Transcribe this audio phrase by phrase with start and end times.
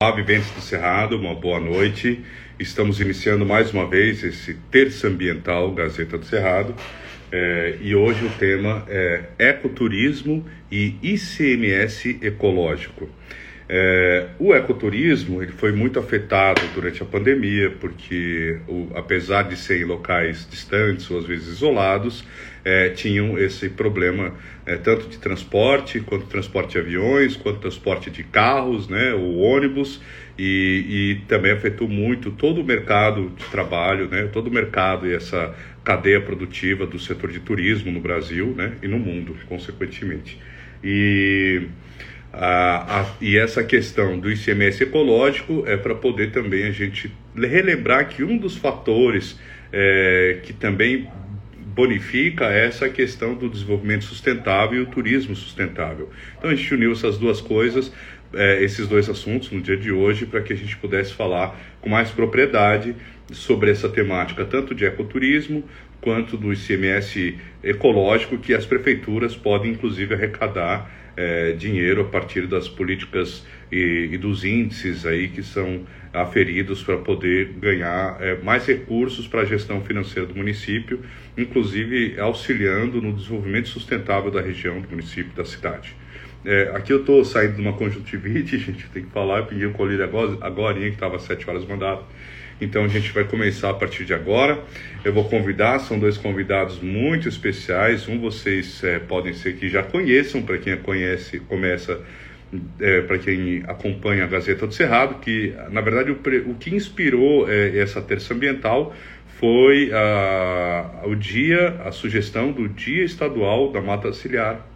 [0.00, 2.24] Olá, viventes do Cerrado, uma boa noite.
[2.56, 6.72] Estamos iniciando mais uma vez esse terço ambiental Gazeta do Cerrado.
[7.32, 13.10] É, e hoje o tema é ecoturismo e ICMS ecológico.
[13.70, 19.82] É, o ecoturismo ele foi muito afetado durante a pandemia, porque o, apesar de ser
[19.82, 22.24] em locais distantes ou às vezes isolados,
[22.64, 28.22] é, tinham esse problema é, tanto de transporte, quanto transporte de aviões, quanto transporte de
[28.22, 30.00] carros, né, o ônibus,
[30.38, 35.12] e, e também afetou muito todo o mercado de trabalho, né, todo o mercado e
[35.12, 40.38] essa cadeia produtiva do setor de turismo no Brasil né, e no mundo, consequentemente.
[40.82, 41.68] E
[42.32, 48.22] a, e essa questão do ICMS ecológico é para poder também a gente relembrar que
[48.22, 49.38] um dos fatores
[49.72, 51.08] é, que também
[51.78, 56.10] bonifica essa questão do desenvolvimento sustentável e o turismo sustentável.
[56.36, 57.92] Então a gente uniu essas duas coisas,
[58.34, 61.88] é, esses dois assuntos no dia de hoje, para que a gente pudesse falar com
[61.88, 62.96] mais propriedade
[63.32, 65.62] sobre essa temática, tanto de ecoturismo
[66.00, 72.68] quanto do ICMS ecológico, que as prefeituras podem inclusive arrecadar é, dinheiro a partir das
[72.68, 79.26] políticas e, e, dos índices aí que são aferidos para poder ganhar é, mais recursos
[79.26, 81.00] para a gestão financeira do município,
[81.36, 85.92] inclusive auxiliando no desenvolvimento sustentável da região, do município, da cidade.
[86.44, 89.72] É, aqui eu estou saindo de uma conjuntivite, gente tem que falar, eu pedi o
[89.72, 92.04] colírio agora, agora que estava às 7 horas mandado.
[92.60, 94.62] Então a gente vai começar a partir de agora.
[95.04, 98.08] Eu vou convidar, são dois convidados muito especiais.
[98.08, 102.00] Um vocês é, podem ser que já conheçam, para quem conhece, começa
[102.80, 106.18] é, para quem acompanha a Gazeta do Cerrado, que na verdade o,
[106.50, 108.94] o que inspirou é, essa terça ambiental
[109.38, 114.66] foi a, o dia, a sugestão do Dia Estadual da Mata Ciliar,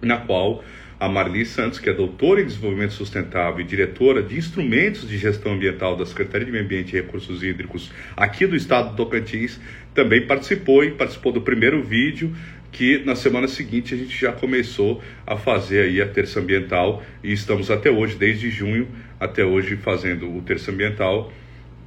[0.00, 0.62] na qual
[1.00, 5.52] a Marli Santos, que é doutora em desenvolvimento sustentável e diretora de instrumentos de gestão
[5.52, 9.60] ambiental da Secretaria de Meio Ambiente e Recursos Hídricos aqui do estado do Tocantins,
[9.94, 12.34] também participou e participou do primeiro vídeo
[12.70, 17.32] que na semana seguinte a gente já começou a fazer aí a terça ambiental e
[17.32, 21.32] estamos até hoje, desde junho até hoje, fazendo o terça ambiental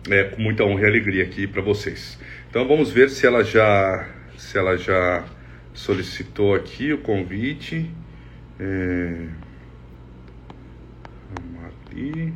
[0.10, 2.18] é, com muita honra e alegria aqui para vocês.
[2.50, 5.24] Então vamos ver se ela já se ela já
[5.74, 7.90] solicitou aqui o convite.
[8.64, 9.28] É...
[11.34, 12.34] Vamos ali.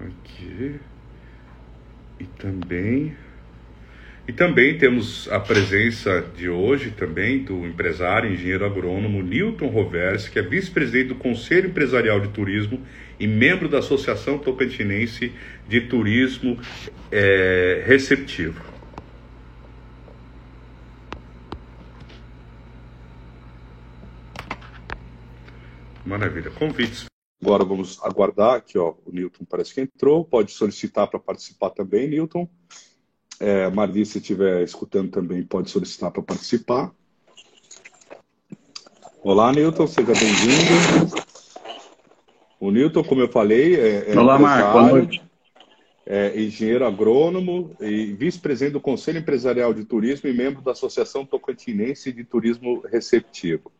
[0.00, 0.80] Aqui.
[2.18, 3.14] E também.
[4.26, 10.38] E também temos a presença de hoje também do empresário, engenheiro agrônomo Newton Rovers, que
[10.38, 12.80] é vice-presidente do Conselho Empresarial de Turismo
[13.20, 15.32] e membro da Associação Tocantinense
[15.68, 16.58] de Turismo
[17.10, 18.77] é, Receptivo.
[26.08, 26.50] Maravilha.
[26.50, 27.04] Convites.
[27.40, 28.94] Agora vamos aguardar aqui, ó.
[29.04, 30.24] O Newton parece que entrou.
[30.24, 32.48] Pode solicitar para participar também, Newton.
[33.38, 36.90] É, Marli, se estiver escutando também, pode solicitar para participar.
[39.22, 41.14] Olá, Newton, seja bem-vindo.
[42.58, 45.22] O Newton, como eu falei, é, é Olá, Marco, boa noite.
[46.04, 52.10] É engenheiro agrônomo e vice-presidente do Conselho Empresarial de Turismo e membro da Associação Tocantinense
[52.10, 53.70] de Turismo Receptivo.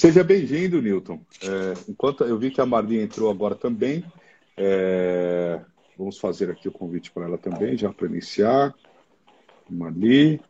[0.00, 1.20] Seja bem-vindo, Newton.
[1.42, 4.02] É, enquanto eu vi que a Marli entrou agora também,
[4.56, 5.60] é,
[5.94, 8.74] vamos fazer aqui o convite para ela também, já para iniciar.
[9.68, 10.40] Marli,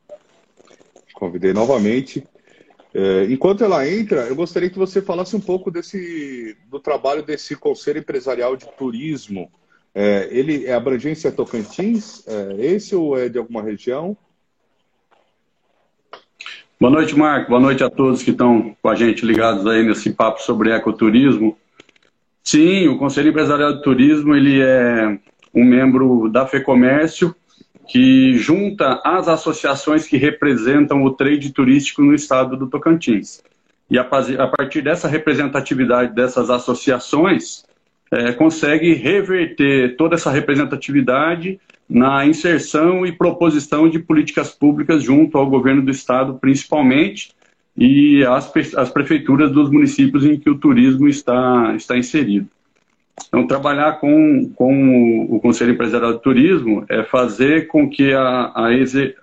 [1.15, 2.25] convidei novamente.
[2.95, 7.57] É, enquanto ela entra, eu gostaria que você falasse um pouco desse do trabalho desse
[7.57, 9.51] Conselho Empresarial de Turismo.
[9.93, 12.25] É, ele é abrangência Tocantins?
[12.25, 14.17] É esse ou é de alguma região?
[16.81, 17.51] Boa noite, Marco.
[17.51, 21.55] Boa noite a todos que estão com a gente ligados aí nesse papo sobre ecoturismo.
[22.43, 25.19] Sim, o Conselho Empresarial de Turismo ele é
[25.55, 27.37] um membro da FEComércio
[27.87, 33.43] que junta as associações que representam o trade turístico no estado do Tocantins.
[33.91, 37.63] E a partir dessa representatividade dessas associações,
[38.11, 41.61] é, consegue reverter toda essa representatividade
[41.91, 47.33] na inserção e proposição de políticas públicas junto ao governo do estado, principalmente,
[47.77, 52.47] e as prefeituras dos municípios em que o turismo está, está inserido.
[53.27, 58.69] Então, trabalhar com, com o Conselho Empresarial de Turismo é fazer com que a, a,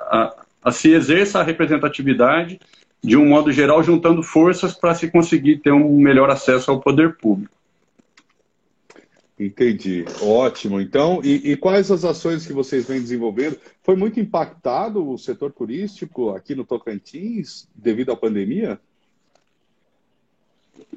[0.02, 0.34] a,
[0.64, 2.60] a se exerça a representatividade
[3.04, 7.16] de um modo geral, juntando forças para se conseguir ter um melhor acesso ao poder
[7.16, 7.57] público.
[9.40, 10.82] Entendi, ótimo.
[10.82, 13.58] Então, e, e, quais as ações que vocês vêm desenvolvendo?
[13.84, 18.80] Foi muito impactado o setor turístico aqui no Tocantins devido à pandemia?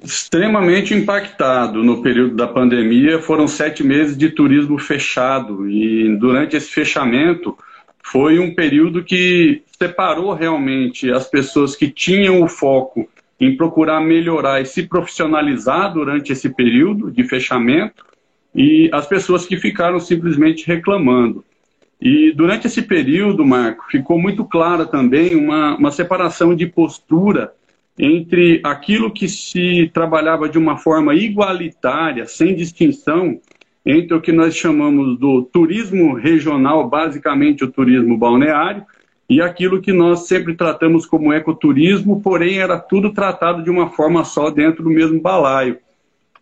[0.02, 3.20] extremamente impactado no período da pandemia.
[3.20, 7.56] Foram sete meses de turismo fechado e durante esse fechamento
[8.02, 13.08] foi um período que separou realmente as pessoas que tinham o foco
[13.38, 18.04] em procurar melhorar e se profissionalizar durante esse período de fechamento
[18.54, 21.44] e as pessoas que ficaram simplesmente reclamando.
[22.00, 27.52] E durante esse período, Marco, ficou muito clara também uma, uma separação de postura
[27.98, 33.38] entre aquilo que se trabalhava de uma forma igualitária, sem distinção,
[33.84, 38.84] entre o que nós chamamos do turismo regional, basicamente o turismo balneário,
[39.28, 44.24] e aquilo que nós sempre tratamos como ecoturismo, porém era tudo tratado de uma forma
[44.24, 45.78] só dentro do mesmo balaio.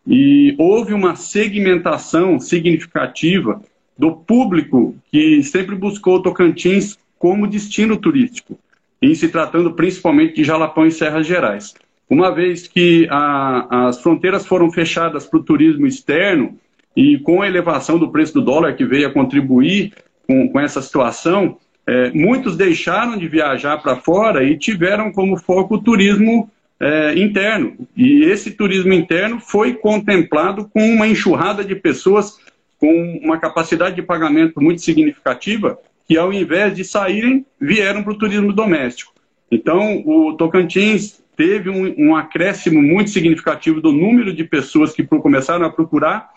[0.09, 3.61] E houve uma segmentação significativa
[3.97, 8.59] do público que sempre buscou Tocantins como destino turístico
[9.03, 11.75] em se tratando principalmente de Jalapão e Serras Gerais.
[12.09, 16.59] Uma vez que a, as fronteiras foram fechadas para o turismo externo
[16.97, 19.93] e com a elevação do preço do dólar que veio a contribuir
[20.27, 25.77] com, com essa situação, é, muitos deixaram de viajar para fora e tiveram como foco
[25.77, 26.51] o turismo
[26.81, 27.77] é, interno.
[27.97, 32.39] E esse turismo interno foi contemplado com uma enxurrada de pessoas
[32.79, 35.79] com uma capacidade de pagamento muito significativa
[36.09, 39.13] que ao invés de saírem, vieram para o turismo doméstico.
[39.53, 45.67] Então, o Tocantins teve um, um, acréscimo muito significativo do número de pessoas que começaram
[45.67, 46.31] a procurar,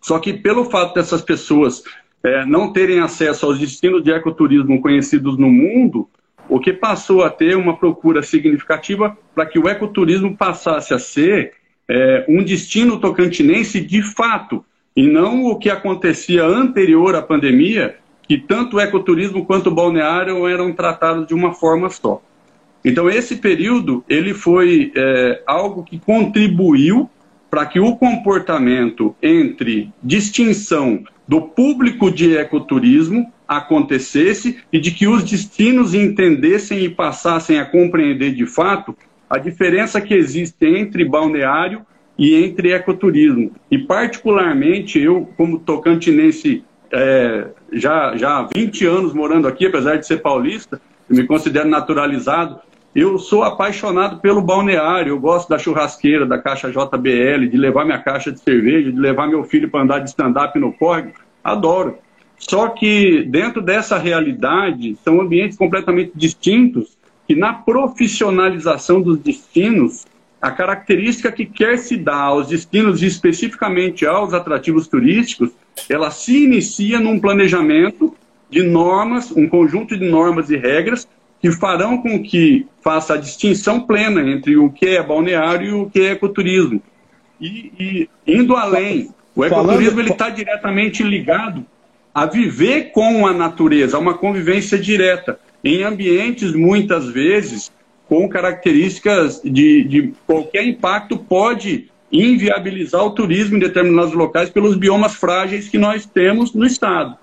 [0.00, 1.82] só que pelo fato dessas pessoas
[2.24, 6.08] é, não terem acesso aos destinos de ecoturismo conhecidos no mundo,
[6.48, 11.52] o que passou a ter uma procura significativa para que o ecoturismo passasse a ser
[11.88, 14.64] é, um destino tocantinense de fato,
[14.94, 20.46] e não o que acontecia anterior à pandemia, que tanto o ecoturismo quanto o balneário
[20.48, 22.22] eram tratados de uma forma só.
[22.84, 27.10] Então, esse período ele foi é, algo que contribuiu
[27.50, 35.22] para que o comportamento entre distinção do público de ecoturismo acontecesse e de que os
[35.22, 38.96] destinos entendessem e passassem a compreender de fato
[39.28, 41.84] a diferença que existe entre balneário
[42.18, 43.52] e entre ecoturismo.
[43.70, 50.06] E, particularmente, eu, como tocantinense é, já, já há 20 anos morando aqui, apesar de
[50.06, 52.60] ser paulista, eu me considero naturalizado.
[52.96, 57.98] Eu sou apaixonado pelo balneário, eu gosto da churrasqueira, da caixa JBL, de levar minha
[57.98, 61.12] caixa de cerveja, de levar meu filho para andar de stand-up no córrego.
[61.44, 61.98] Adoro.
[62.38, 66.96] Só que dentro dessa realidade, são ambientes completamente distintos
[67.28, 70.06] que na profissionalização dos destinos,
[70.40, 75.50] a característica que quer se dar aos destinos especificamente aos atrativos turísticos
[75.90, 78.16] ela se inicia num planejamento
[78.48, 81.06] de normas, um conjunto de normas e regras
[81.40, 85.90] que farão com que faça a distinção plena entre o que é balneário e o
[85.90, 86.82] que é ecoturismo.
[87.40, 91.64] E, e indo além, o ecoturismo está diretamente ligado
[92.14, 97.70] a viver com a natureza, a uma convivência direta, em ambientes muitas vezes
[98.08, 105.14] com características de, de qualquer impacto pode inviabilizar o turismo em determinados locais pelos biomas
[105.14, 107.18] frágeis que nós temos no Estado.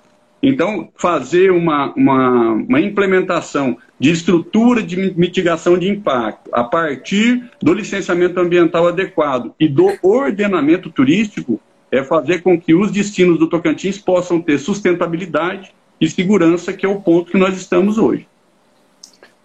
[0.45, 7.73] Então, fazer uma, uma, uma, implementação de estrutura de mitigação de impacto a partir do
[7.73, 13.97] licenciamento ambiental adequado e do ordenamento turístico é fazer com que os destinos do Tocantins
[13.97, 18.27] possam ter sustentabilidade e segurança, que é o ponto que nós estamos hoje.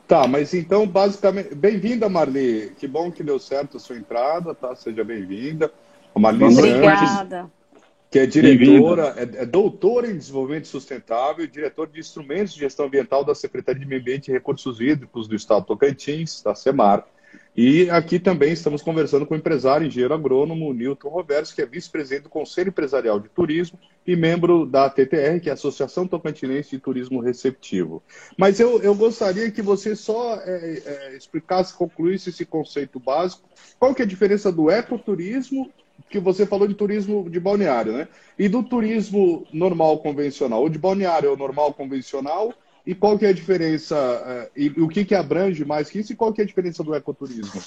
[0.09, 1.55] Tá, mas então, basicamente.
[1.55, 2.73] Bem-vinda, Marli.
[2.77, 4.75] Que bom que deu certo a sua entrada, tá?
[4.75, 5.71] Seja bem-vinda.
[6.17, 7.07] Marli Obrigada.
[7.07, 7.58] Santos,
[8.11, 12.87] que é diretora, é, é, doutora em desenvolvimento sustentável e diretor de instrumentos de gestão
[12.87, 17.07] ambiental da Secretaria de Meio Ambiente e Recursos Hídricos do Estado Tocantins, da SEMAR.
[17.55, 22.23] E aqui também estamos conversando com o empresário engenheiro agrônomo Newton Roberts, que é vice-presidente
[22.23, 26.79] do Conselho Empresarial de Turismo e membro da TTR, que é a Associação Tocantinense de
[26.79, 28.03] Turismo Receptivo.
[28.37, 33.43] Mas eu, eu gostaria que você só é, é, explicasse, concluísse esse conceito básico.
[33.79, 35.71] Qual que é a diferença do ecoturismo,
[36.09, 38.09] que você falou de turismo de balneário, né?
[38.39, 42.55] E do turismo normal convencional, ou de balneário normal convencional
[42.89, 45.99] e qual que é a diferença, uh, e, e, o que, que abrange mais que
[45.99, 47.61] isso, e qual que é a diferença do ecoturismo?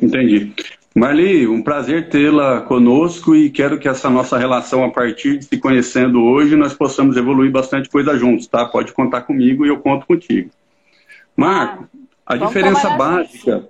[0.00, 0.54] Entendi.
[0.94, 5.58] Marli, um prazer tê-la conosco e quero que essa nossa relação, a partir de se
[5.58, 8.64] conhecendo hoje, nós possamos evoluir bastante coisa juntos, tá?
[8.64, 10.50] Pode contar comigo e eu conto contigo.
[11.36, 11.88] Marco,
[12.24, 13.68] a Vamos diferença básica.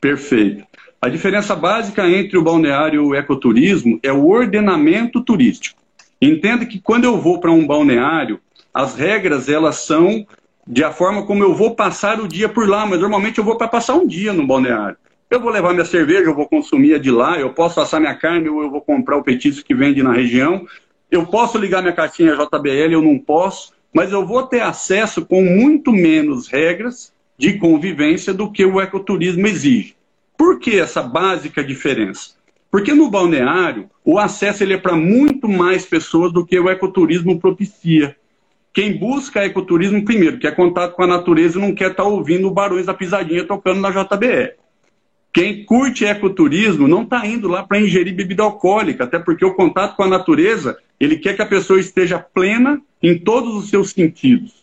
[0.00, 0.64] Perfeito.
[1.04, 5.82] A diferença básica entre o balneário e o ecoturismo é o ordenamento turístico.
[6.20, 8.38] Entenda que quando eu vou para um balneário,
[8.72, 10.24] as regras elas são
[10.64, 13.56] de a forma como eu vou passar o dia por lá, mas normalmente eu vou
[13.56, 14.96] para passar um dia no balneário.
[15.28, 18.14] Eu vou levar minha cerveja, eu vou consumir a de lá, eu posso assar minha
[18.14, 20.64] carne ou eu vou comprar o petisco que vende na região.
[21.10, 25.42] Eu posso ligar minha caixinha JBL, eu não posso, mas eu vou ter acesso com
[25.42, 29.96] muito menos regras de convivência do que o ecoturismo exige.
[30.42, 32.32] Por que essa básica diferença?
[32.68, 37.38] Porque no balneário, o acesso ele é para muito mais pessoas do que o ecoturismo
[37.38, 38.16] propicia.
[38.72, 42.48] Quem busca ecoturismo, primeiro, quer contato com a natureza e não quer estar tá ouvindo
[42.48, 44.56] o Barões da Pisadinha tocando na JBL.
[45.32, 49.94] Quem curte ecoturismo não está indo lá para ingerir bebida alcoólica, até porque o contato
[49.94, 54.60] com a natureza, ele quer que a pessoa esteja plena em todos os seus sentidos.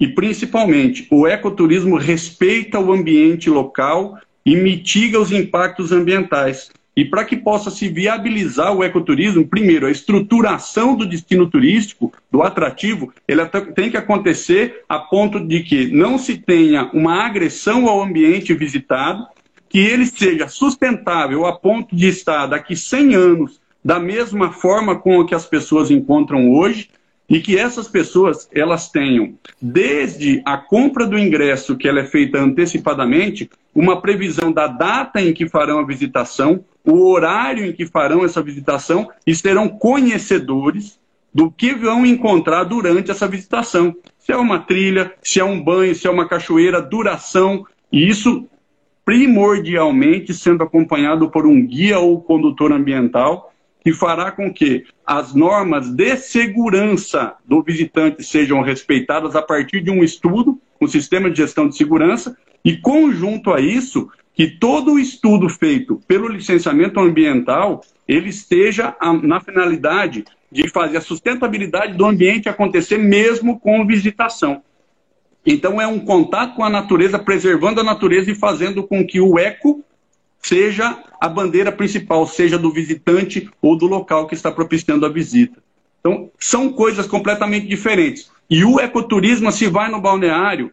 [0.00, 6.70] E principalmente, o ecoturismo respeita o ambiente local e mitiga os impactos ambientais.
[6.96, 12.42] E para que possa se viabilizar o ecoturismo, primeiro, a estruturação do destino turístico, do
[12.42, 18.02] atrativo, ela tem que acontecer a ponto de que não se tenha uma agressão ao
[18.02, 19.26] ambiente visitado,
[19.68, 25.24] que ele seja sustentável a ponto de estar daqui 100 anos da mesma forma com
[25.26, 26.88] que as pessoas encontram hoje
[27.28, 32.38] e que essas pessoas elas tenham desde a compra do ingresso que ela é feita
[32.38, 38.24] antecipadamente uma previsão da data em que farão a visitação o horário em que farão
[38.24, 40.98] essa visitação e serão conhecedores
[41.34, 43.94] do que vão encontrar durante essa visitação.
[44.18, 48.46] Se é uma trilha se é um banho se é uma cachoeira duração e isso
[49.04, 53.52] primordialmente sendo acompanhado por um guia ou condutor ambiental,
[53.86, 59.92] que fará com que as normas de segurança do visitante sejam respeitadas a partir de
[59.92, 64.98] um estudo, um sistema de gestão de segurança, e conjunto a isso, que todo o
[64.98, 72.48] estudo feito pelo licenciamento ambiental, ele esteja na finalidade de fazer a sustentabilidade do ambiente
[72.48, 74.62] acontecer mesmo com visitação.
[75.46, 79.38] Então é um contato com a natureza, preservando a natureza e fazendo com que o
[79.38, 79.84] eco
[80.46, 85.60] seja a bandeira principal, seja do visitante ou do local que está propiciando a visita.
[85.98, 88.30] Então, são coisas completamente diferentes.
[88.48, 90.70] E o ecoturismo, se vai no balneário,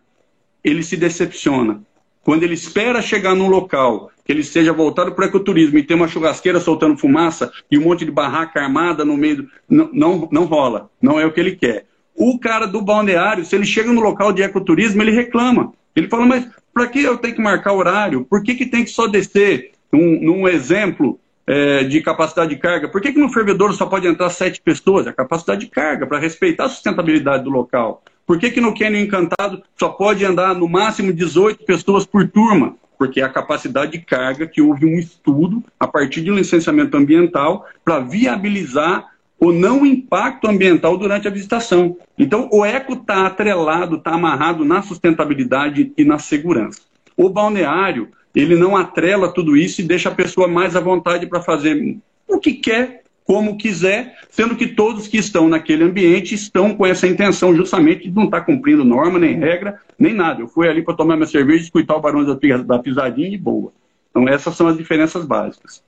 [0.63, 1.81] ele se decepciona.
[2.23, 5.97] Quando ele espera chegar num local que ele seja voltado para o ecoturismo e tem
[5.97, 9.49] uma churrasqueira soltando fumaça e um monte de barraca armada no meio, do...
[9.67, 10.89] não, não, não rola.
[11.01, 11.87] Não é o que ele quer.
[12.15, 15.73] O cara do balneário, se ele chega no local de ecoturismo, ele reclama.
[15.95, 18.25] Ele fala, mas para que eu tenho que marcar horário?
[18.25, 22.89] Por que, que tem que só descer num, num exemplo é, de capacidade de carga?
[22.89, 25.05] Por que, que no fervedor só pode entrar sete pessoas?
[25.05, 28.03] É a capacidade de carga, para respeitar a sustentabilidade do local.
[28.25, 32.75] Por que, que no Canyon Encantado só pode andar no máximo 18 pessoas por turma?
[32.97, 37.65] Porque é a capacidade de carga que houve um estudo a partir de licenciamento ambiental
[37.83, 39.12] para viabilizar
[39.43, 41.97] o não impacto ambiental durante a visitação.
[42.17, 46.79] Então, o eco está atrelado, está amarrado na sustentabilidade e na segurança.
[47.17, 51.41] O balneário, ele não atrela tudo isso e deixa a pessoa mais à vontade para
[51.41, 56.85] fazer o que quer, como quiser, sendo que todos que estão naquele ambiente estão com
[56.85, 60.41] essa intenção justamente de não estar tá cumprindo norma, nem regra, nem nada.
[60.41, 62.33] Eu fui ali para tomar minha cerveja, escutar o barulho
[62.65, 63.73] da pisadinha e boa.
[64.09, 65.83] Então, essas são as diferenças básicas.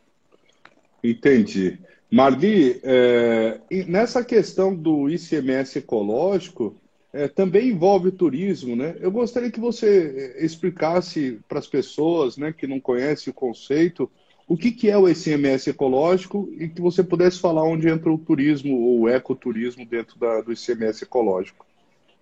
[1.01, 1.79] Entendi.
[2.15, 6.73] Marli, é, nessa questão do ICMS ecológico,
[7.11, 8.95] é, também envolve turismo, né?
[9.01, 14.09] Eu gostaria que você é, explicasse para as pessoas né, que não conhecem o conceito
[14.47, 18.17] o que, que é o ICMS ecológico e que você pudesse falar onde entra o
[18.17, 21.65] turismo ou o ecoturismo dentro da, do ICMS ecológico,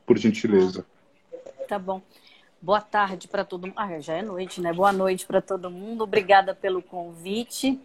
[0.07, 0.87] por gentileza.
[1.67, 2.01] Tá bom.
[2.59, 3.75] Boa tarde para todo mundo.
[3.75, 4.73] Ah, já é noite, né?
[4.73, 6.03] Boa noite para todo mundo.
[6.03, 7.79] Obrigada pelo convite.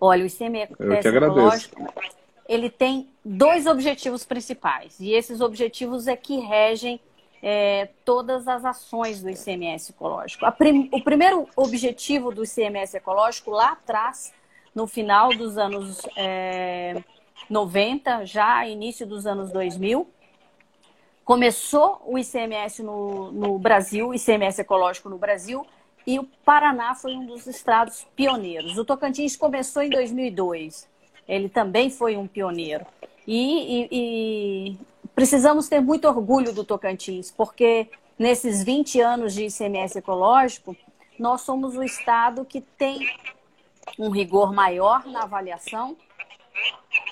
[0.00, 0.72] Olha, o ICMS
[1.08, 1.94] ecológico,
[2.48, 4.98] ele tem dois objetivos principais.
[5.00, 7.00] E esses objetivos é que regem
[7.42, 10.50] é, todas as ações do ICMS ecológico.
[10.52, 14.32] Prim, o primeiro objetivo do ICMS ecológico, lá atrás,
[14.74, 17.02] no final dos anos é,
[17.48, 20.08] 90, já início dos anos 2000,
[21.24, 25.66] começou o ICMS no, no Brasil, ICMS ecológico no Brasil,
[26.06, 28.78] e o Paraná foi um dos estados pioneiros.
[28.78, 30.88] O Tocantins começou em 2002.
[31.26, 32.86] Ele também foi um pioneiro.
[33.26, 34.78] E, e, e
[35.14, 40.76] precisamos ter muito orgulho do Tocantins, porque nesses 20 anos de ICMS ecológico,
[41.18, 43.00] nós somos o estado que tem
[43.98, 45.96] um rigor maior na avaliação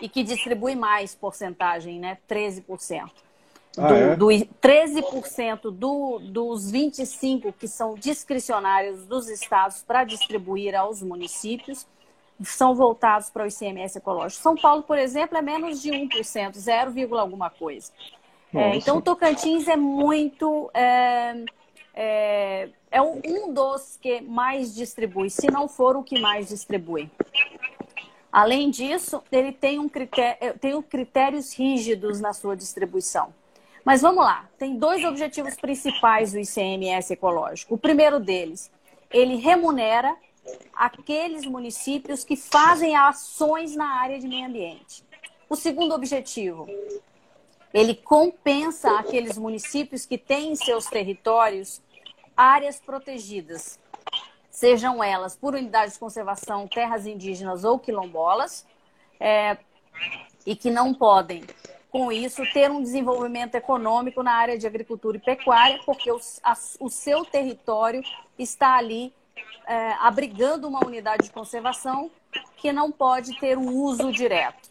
[0.01, 2.19] e que distribui mais porcentagem, né?
[2.29, 3.11] 13%.
[3.77, 4.17] Ah, do, é?
[4.17, 11.87] do 13% do, dos 25% que são discricionários dos estados para distribuir aos municípios
[12.43, 14.43] são voltados para o ICMS ecológico.
[14.43, 17.93] São Paulo, por exemplo, é menos de 1%, 0, alguma coisa.
[18.53, 20.71] É, então, o Tocantins é muito.
[20.73, 21.45] É,
[21.95, 27.11] é, é um dos que mais distribui, se não for o que mais distribui.
[28.31, 33.33] Além disso, ele tem, um critério, tem critérios rígidos na sua distribuição.
[33.85, 37.75] Mas vamos lá, tem dois objetivos principais do ICMS ecológico.
[37.75, 38.71] O primeiro deles,
[39.11, 40.17] ele remunera
[40.75, 45.05] aqueles municípios que fazem ações na área de meio ambiente.
[45.49, 46.67] O segundo objetivo,
[47.73, 51.83] ele compensa aqueles municípios que têm em seus territórios
[52.37, 53.79] áreas protegidas,
[54.51, 58.67] sejam elas por unidades de conservação, terras indígenas ou quilombolas,
[59.21, 59.59] é,
[60.47, 61.45] e que não podem,
[61.95, 66.53] com isso, ter um desenvolvimento econômico na área de agricultura e pecuária, porque o, a,
[66.81, 68.03] o seu território
[68.37, 69.15] está ali
[69.65, 72.11] é, abrigando uma unidade de conservação
[72.57, 74.69] que não pode ter um uso direto.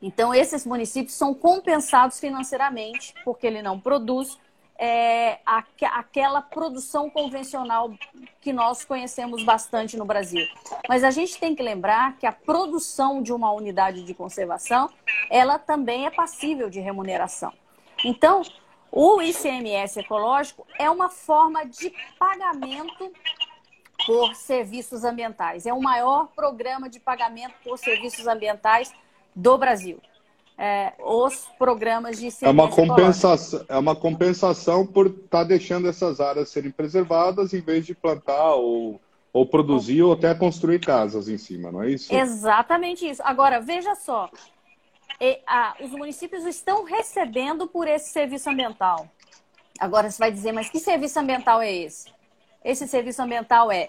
[0.00, 4.38] Então, esses municípios são compensados financeiramente, porque ele não produz
[4.84, 7.94] é, aquela produção convencional
[8.40, 10.44] que nós conhecemos bastante no Brasil.
[10.88, 14.90] Mas a gente tem que lembrar que a produção de uma unidade de conservação,
[15.30, 17.52] ela também é passível de remuneração.
[18.04, 18.42] Então,
[18.90, 23.12] o ICMS ecológico é uma forma de pagamento
[24.04, 25.64] por serviços ambientais.
[25.64, 28.92] É o maior programa de pagamento por serviços ambientais
[29.32, 30.00] do Brasil.
[30.64, 36.20] É, os programas de é uma compensação É uma compensação por estar tá deixando essas
[36.20, 39.00] áreas serem preservadas em vez de plantar ou,
[39.32, 42.14] ou produzir ou até construir casas em cima, não é isso?
[42.14, 43.20] Exatamente isso.
[43.24, 44.30] Agora, veja só.
[45.20, 49.08] E, a, os municípios estão recebendo por esse serviço ambiental.
[49.80, 52.08] Agora você vai dizer, mas que serviço ambiental é esse?
[52.64, 53.88] Esse serviço ambiental é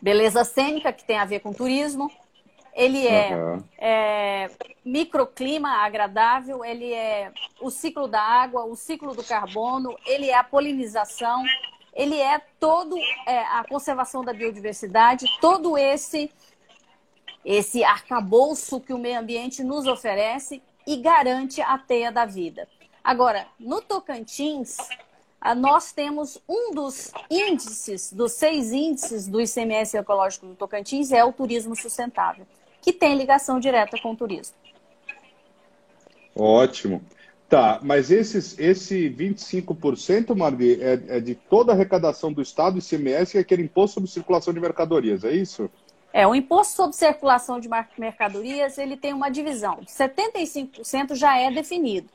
[0.00, 2.08] beleza cênica, que tem a ver com turismo,
[2.76, 3.64] ele é, uhum.
[3.78, 4.50] é,
[4.84, 10.44] microclima agradável, ele é o ciclo da água, o ciclo do carbono, ele é a
[10.44, 11.42] polinização,
[11.94, 12.94] ele é todo
[13.26, 16.30] é, a conservação da biodiversidade, todo esse
[17.42, 22.68] esse arcabouço que o meio ambiente nos oferece e garante a teia da vida.
[23.04, 24.76] Agora, no Tocantins,
[25.56, 31.32] nós temos um dos índices, dos seis índices do ICMS ecológico do Tocantins, é o
[31.32, 32.44] turismo sustentável
[32.86, 34.54] que tem ligação direta com o turismo.
[36.36, 37.02] Ótimo.
[37.48, 43.36] Tá, mas esses, esse 25%, Marli, é, é, de toda a arrecadação do Estado, ICMS,
[43.36, 45.68] e é aquele imposto sobre circulação de mercadorias, é isso?
[46.12, 47.68] É, o imposto sobre circulação de
[47.98, 49.80] mercadorias, ele tem uma divisão.
[49.84, 52.08] 75% já é definido.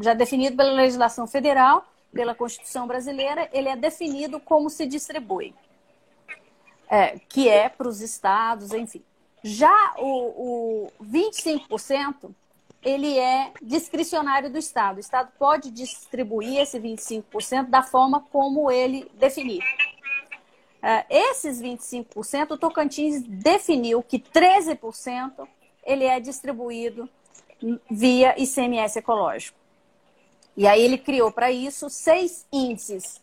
[0.00, 5.54] Já é definido pela legislação federal, pela Constituição brasileira, ele é definido como se distribui.
[6.90, 9.02] É, que é para os estados, enfim.
[9.42, 12.30] Já o, o 25%,
[12.82, 14.96] ele é discricionário do Estado.
[14.96, 19.62] O Estado pode distribuir esse 25% da forma como ele definir.
[20.82, 25.46] Uh, esses 25%, o Tocantins definiu que 13%
[25.84, 27.08] ele é distribuído
[27.90, 29.58] via ICMS ecológico.
[30.56, 33.20] E aí ele criou para isso seis índices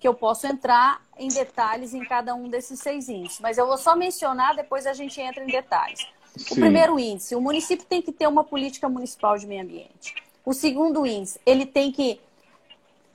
[0.00, 3.38] que eu posso entrar em detalhes em cada um desses seis índices.
[3.38, 6.08] Mas eu vou só mencionar, depois a gente entra em detalhes.
[6.34, 6.54] Sim.
[6.54, 10.14] O primeiro índice, o município tem que ter uma política municipal de meio ambiente.
[10.44, 12.18] O segundo índice, ele tem que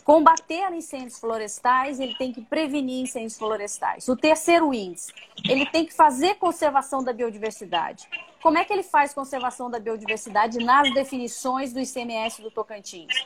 [0.04, 4.08] combater incêndios florestais, ele tem que prevenir incêndios florestais.
[4.08, 5.12] O terceiro índice,
[5.50, 8.08] ele tem que fazer conservação da biodiversidade.
[8.44, 13.26] Como é que ele faz conservação da biodiversidade nas definições do ICMS do Tocantins?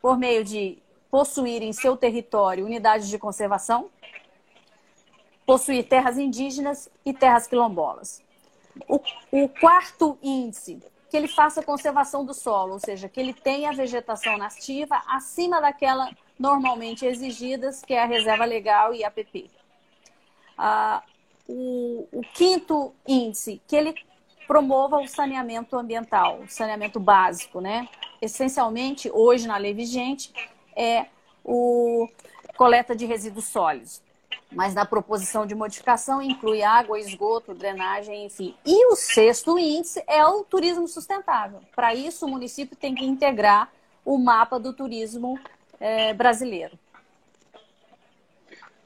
[0.00, 0.78] Por meio de
[1.10, 3.90] possuir em seu território unidades de conservação,
[5.44, 8.22] possuir terras indígenas e terras quilombolas.
[8.88, 13.72] O, o, quarto índice, que ele faça conservação do solo, ou seja, que ele tenha
[13.72, 19.50] vegetação nativa acima daquela normalmente exigidas, que é a reserva legal e a APP.
[20.58, 21.02] Ah,
[21.48, 23.94] o, o quinto índice, que ele
[24.46, 27.88] promova o saneamento ambiental, saneamento básico, né?
[28.20, 30.32] Essencialmente, hoje na lei vigente,
[30.76, 31.06] é
[31.44, 32.08] o
[32.56, 34.02] coleta de resíduos sólidos.
[34.52, 38.54] Mas na proposição de modificação inclui água, esgoto, drenagem, enfim.
[38.64, 41.60] E o sexto índice é o turismo sustentável.
[41.74, 43.72] Para isso, o município tem que integrar
[44.04, 45.38] o mapa do turismo
[45.80, 46.78] é, brasileiro.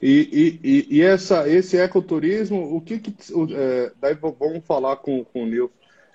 [0.01, 3.13] E, e, e, essa, esse ecoturismo, o que, que
[3.53, 5.71] é, daí vamos falar com, com o Nil.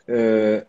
[0.08, 0.66] É,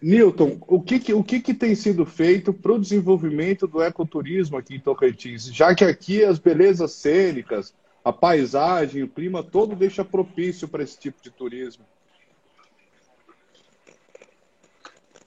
[0.00, 4.56] Newton, o que, que, o que, que tem sido feito para o desenvolvimento do ecoturismo
[4.56, 5.52] aqui em Tocantins?
[5.52, 10.98] Já que aqui as belezas cênicas, a paisagem, o clima todo deixa propício para esse
[10.98, 11.84] tipo de turismo.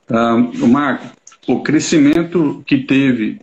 [0.09, 1.05] Um, Marco,
[1.47, 3.41] o crescimento que teve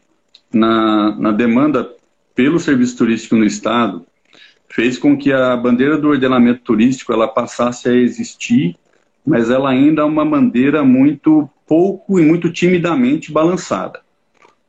[0.51, 1.95] na, na demanda
[2.35, 4.07] pelo serviço turístico no Estado
[4.69, 8.77] fez com que a bandeira do ordenamento turístico ela passasse a existir,
[9.27, 14.01] mas ela ainda é uma bandeira muito pouco e muito timidamente balançada.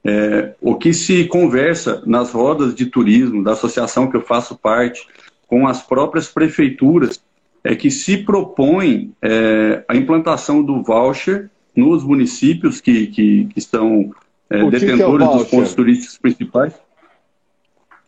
[0.04, 5.08] É, o que se conversa nas rodas de turismo da associação que eu faço parte,
[5.48, 7.20] com as próprias prefeituras,
[7.64, 14.12] é que se propõe é, a implantação do voucher nos municípios que, que, que estão
[14.50, 16.74] é, detentores que é dos pontos turísticos principais.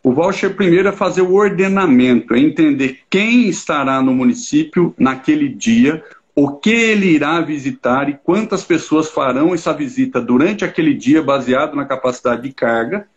[0.03, 6.03] O voucher primeiro é fazer o ordenamento, é entender quem estará no município naquele dia,
[6.39, 11.76] o que ele irá visitar e quantas pessoas farão essa visita durante aquele dia, baseado
[11.76, 13.08] na capacidade de carga.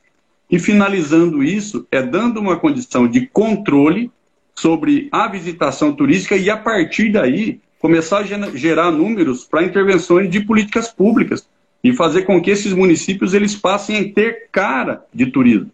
[0.50, 4.10] E finalizando isso, é dando uma condição de controle
[4.54, 10.40] sobre a visitação turística e, a partir daí, começar a gerar números para intervenções de
[10.40, 11.46] políticas públicas
[11.84, 15.70] e fazer com que esses municípios eles passem a ter cara de turismo.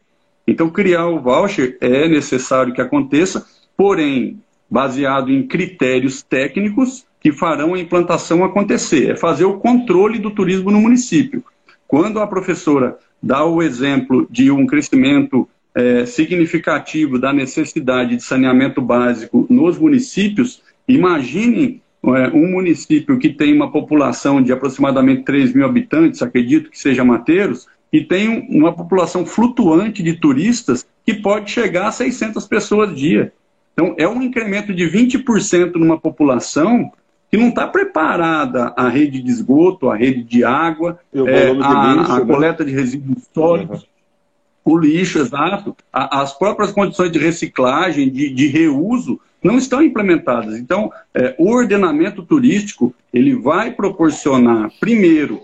[0.48, 7.74] Então, criar o voucher é necessário que aconteça, porém, baseado em critérios técnicos que farão
[7.74, 9.10] a implantação acontecer.
[9.10, 11.42] É fazer o controle do turismo no município.
[11.88, 18.80] Quando a professora dá o exemplo de um crescimento é, significativo da necessidade de saneamento
[18.80, 25.66] básico nos municípios, imaginem é, um município que tem uma população de aproximadamente 3 mil
[25.66, 31.88] habitantes, acredito que seja Mateiros, e tem uma população flutuante de turistas que pode chegar
[31.88, 33.32] a 600 pessoas dia.
[33.72, 36.92] Então, é um incremento de 20% numa população
[37.30, 42.12] que não está preparada a rede de esgoto, a rede de água, é, a, lixo,
[42.12, 42.26] a né?
[42.26, 43.86] coleta de resíduos sólidos,
[44.64, 44.74] uhum.
[44.74, 50.56] o lixo, exato, a, as próprias condições de reciclagem, de, de reuso, não estão implementadas.
[50.56, 55.40] Então, é, o ordenamento turístico ele vai proporcionar, primeiro,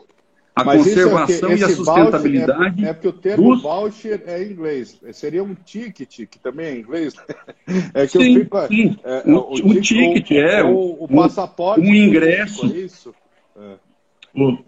[0.55, 2.85] a Mas conservação é e a sustentabilidade.
[2.85, 3.63] É, é, porque o termo dos...
[3.63, 5.01] voucher é em inglês.
[5.13, 7.15] Seria um ticket, que também é em inglês.
[7.95, 8.67] É que sim, eu fico.
[8.67, 8.99] Sim.
[9.03, 11.81] É, o, o, o, ticket é o, o passaporte.
[11.81, 12.67] Um ingresso.
[12.67, 13.15] É isso.
[13.57, 13.75] É.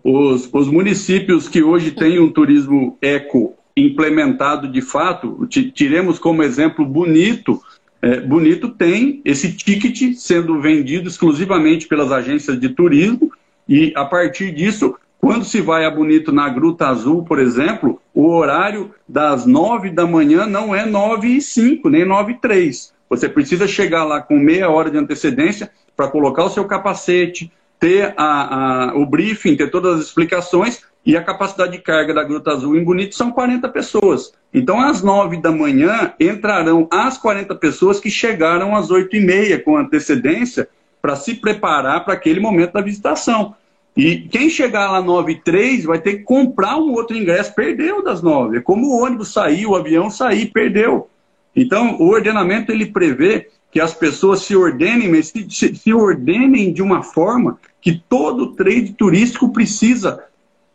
[0.02, 6.84] Os, os municípios que hoje têm um turismo eco implementado de fato, tiremos como exemplo
[6.84, 7.60] Bonito.
[8.00, 13.32] É, Bonito tem esse ticket sendo vendido exclusivamente pelas agências de turismo,
[13.68, 18.28] e a partir disso quando se vai a Bonito na Gruta Azul, por exemplo, o
[18.28, 22.92] horário das 9 da manhã não é 9 e 5, nem 9 e 3.
[23.08, 28.12] Você precisa chegar lá com meia hora de antecedência para colocar o seu capacete, ter
[28.18, 32.50] a, a, o briefing, ter todas as explicações e a capacidade de carga da Gruta
[32.50, 34.34] Azul em Bonito são 40 pessoas.
[34.52, 39.58] Então, às 9 da manhã, entrarão as 40 pessoas que chegaram às 8 e meia
[39.58, 40.68] com antecedência
[41.00, 43.54] para se preparar para aquele momento da visitação.
[43.96, 48.02] E quem chegar lá 9 e 3 vai ter que comprar um outro ingresso, perdeu
[48.02, 48.58] das 9.
[48.58, 51.08] É como o ônibus sair, o avião sair, perdeu.
[51.54, 56.72] Então, o ordenamento ele prevê que as pessoas se ordenem, mas se, se, se ordenem
[56.72, 60.24] de uma forma que todo trade turístico precisa.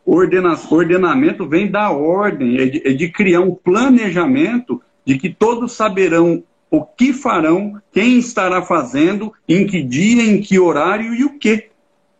[0.05, 5.73] Ordena, ordenamento vem da ordem, é de, é de criar um planejamento de que todos
[5.73, 11.37] saberão o que farão, quem estará fazendo, em que dia, em que horário e o
[11.37, 11.69] que.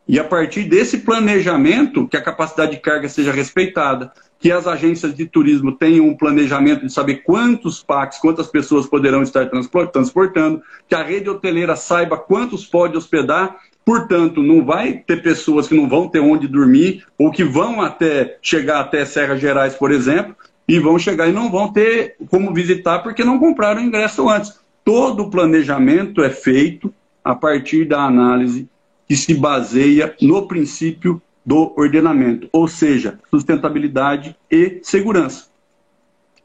[0.10, 5.14] E a partir desse planejamento, que a capacidade de carga seja respeitada, que as agências
[5.14, 9.48] de turismo tenham um planejamento de saber quantos packs, quantas pessoas poderão estar
[9.92, 15.76] transportando, que a rede hoteleira saiba quantos pode hospedar, portanto, não vai ter pessoas que
[15.76, 20.36] não vão ter onde dormir, ou que vão até chegar até Serra Gerais, por exemplo,
[20.68, 24.60] e vão chegar e não vão ter como visitar porque não compraram ingresso antes.
[24.84, 26.92] Todo o planejamento é feito
[27.24, 28.68] a partir da análise
[29.10, 35.48] que se baseia no princípio do ordenamento, ou seja, sustentabilidade e segurança.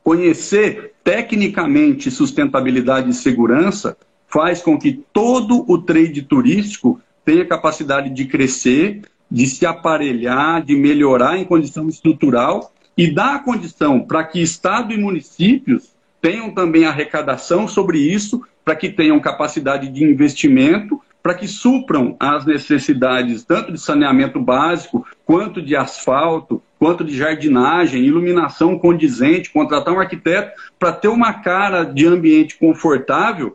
[0.03, 8.25] Conhecer tecnicamente sustentabilidade e segurança faz com que todo o trade turístico tenha capacidade de
[8.25, 14.41] crescer, de se aparelhar, de melhorar em condição estrutural e dar a condição para que
[14.41, 21.35] Estado e municípios tenham também arrecadação sobre isso, para que tenham capacidade de investimento para
[21.35, 28.79] que supram as necessidades tanto de saneamento básico, quanto de asfalto, quanto de jardinagem, iluminação
[28.79, 33.55] condizente, contratar um arquiteto para ter uma cara de ambiente confortável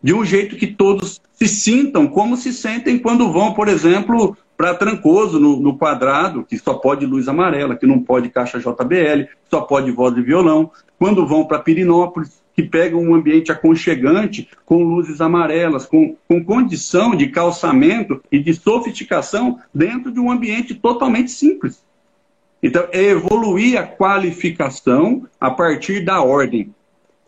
[0.00, 4.74] de um jeito que todos se sintam como se sentem quando vão, por exemplo, para
[4.74, 9.62] Trancoso, no, no, quadrado, que só pode luz amarela, que não pode caixa JBL, só
[9.62, 10.70] pode voz de violão.
[10.96, 17.14] Quando vão para Pirinópolis, que pegam um ambiente aconchegante, com luzes amarelas, com, com condição
[17.14, 21.82] de calçamento e de sofisticação dentro de um ambiente totalmente simples.
[22.62, 26.74] Então, é evoluir a qualificação a partir da ordem,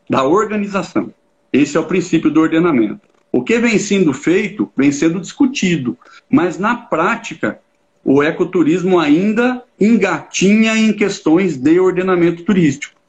[0.08, 1.12] da organização.
[1.52, 3.00] Esse é o princípio do ordenamento.
[3.30, 5.96] O que vem sendo feito, vem sendo discutido,
[6.28, 7.58] mas na prática,
[8.04, 13.00] o ecoturismo ainda engatinha em questões de ordenamento turístico.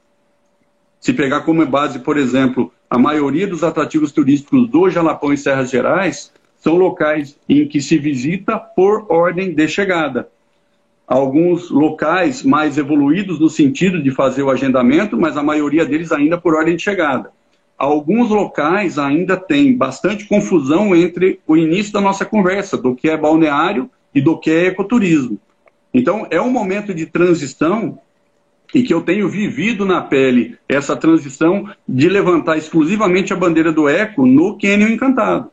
[1.04, 5.70] Se pegar como base, por exemplo, a maioria dos atrativos turísticos do Jalapão e Serras
[5.70, 10.30] Gerais são locais em que se visita por ordem de chegada.
[11.06, 16.38] Alguns locais mais evoluídos no sentido de fazer o agendamento, mas a maioria deles ainda
[16.38, 17.32] por ordem de chegada.
[17.78, 23.18] Alguns locais ainda tem bastante confusão entre o início da nossa conversa, do que é
[23.18, 25.38] balneário e do que é ecoturismo.
[25.94, 28.00] Então, é um momento de transição
[28.74, 33.88] e que eu tenho vivido na pele essa transição de levantar exclusivamente a bandeira do
[33.88, 35.52] eco no Canyon Encantado.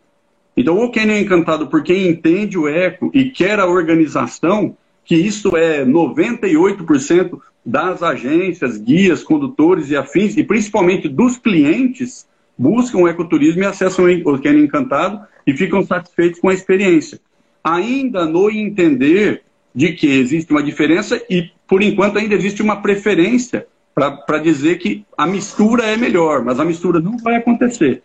[0.56, 5.56] Então, o Canyon Encantado, por quem entende o eco e quer a organização, que isso
[5.56, 13.62] é 98% das agências, guias, condutores e afins, e principalmente dos clientes, buscam o ecoturismo
[13.62, 17.20] e acessam o Canyon Encantado e ficam satisfeitos com a experiência.
[17.62, 19.42] Ainda no entender
[19.74, 25.04] de que existe uma diferença e por enquanto ainda existe uma preferência para dizer que
[25.16, 28.02] a mistura é melhor, mas a mistura não vai acontecer.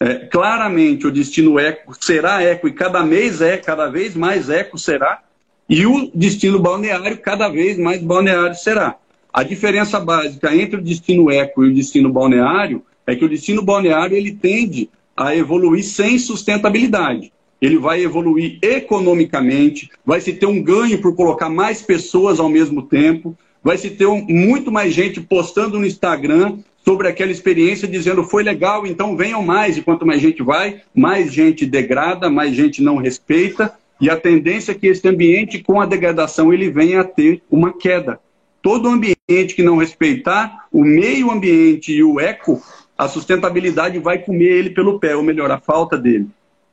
[0.00, 4.78] É, claramente o destino eco será eco e cada mês é, cada vez mais eco
[4.78, 5.20] será,
[5.68, 8.96] e o destino balneário cada vez mais balneário será.
[9.32, 13.62] A diferença básica entre o destino eco e o destino balneário é que o destino
[13.62, 20.62] balneário ele tende a evoluir sem sustentabilidade ele vai evoluir economicamente, vai se ter um
[20.62, 25.20] ganho por colocar mais pessoas ao mesmo tempo, vai se ter um, muito mais gente
[25.20, 29.76] postando no Instagram sobre aquela experiência, dizendo foi legal, então venham mais.
[29.76, 33.74] E quanto mais gente vai, mais gente degrada, mais gente não respeita.
[34.00, 37.72] E a tendência é que esse ambiente, com a degradação, ele venha a ter uma
[37.72, 38.20] queda.
[38.62, 42.62] Todo ambiente que não respeitar o meio ambiente e o eco,
[42.96, 46.26] a sustentabilidade vai comer ele pelo pé, ou melhor, a falta dele.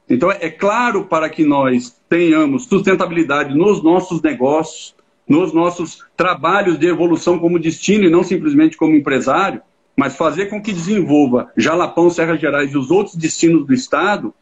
[0.09, 4.93] Então, é claro para que nós tenhamos sustentabilidade nos nossos negócios,
[5.27, 9.61] nos nossos trabalhos de evolução como destino e não simplesmente como empresário,
[9.97, 14.33] mas fazer com que desenvolva Jalapão, Serra Gerais e os outros destinos do Estado,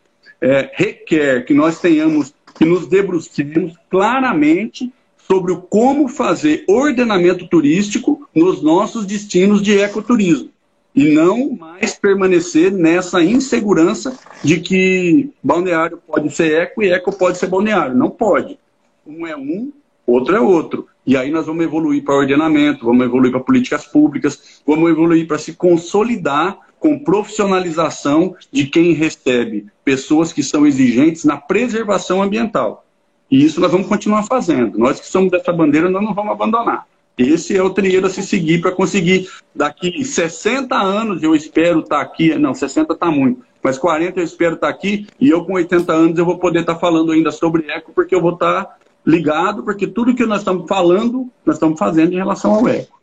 [0.41, 8.27] é, requer que nós tenhamos, que nos debrucemos claramente sobre o como fazer ordenamento turístico
[8.35, 10.52] nos nossos destinos de ecoturismo
[10.95, 17.37] e não mais permanecer nessa insegurança de que balneário pode ser eco e eco pode
[17.37, 17.95] ser balneário.
[17.95, 18.59] Não pode.
[19.05, 19.71] Um é um,
[20.05, 20.87] outro é outro.
[21.05, 25.37] E aí nós vamos evoluir para ordenamento, vamos evoluir para políticas públicas, vamos evoluir para
[25.37, 32.85] se consolidar com profissionalização de quem recebe pessoas que são exigentes na preservação ambiental.
[33.31, 34.77] E isso nós vamos continuar fazendo.
[34.77, 36.85] Nós que somos dessa bandeira, nós não vamos abandonar.
[37.17, 41.97] Esse é o trilheiro a se seguir para conseguir, daqui 60 anos, eu espero estar
[41.97, 45.45] tá aqui, não, 60 está muito, mas 40 eu espero estar tá aqui, e eu
[45.45, 48.33] com 80 anos eu vou poder estar tá falando ainda sobre eco, porque eu vou
[48.33, 52.67] estar tá ligado, porque tudo que nós estamos falando, nós estamos fazendo em relação ao
[52.67, 53.01] eco.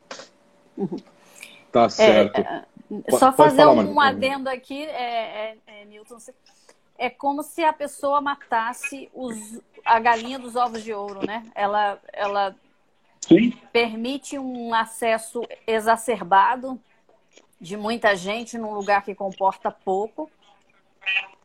[1.73, 2.41] Tá certo.
[2.41, 2.65] É,
[3.07, 6.17] é, só fazer falar, um adendo aqui, é, é, é, Newton,
[6.99, 11.45] é como se a pessoa matasse os, a galinha dos ovos de ouro, né?
[11.55, 12.57] Ela, ela
[13.21, 13.53] Sim.
[13.73, 16.81] permite um acesso exacerbado
[17.61, 20.31] de muita gente num lugar que comporta pouco.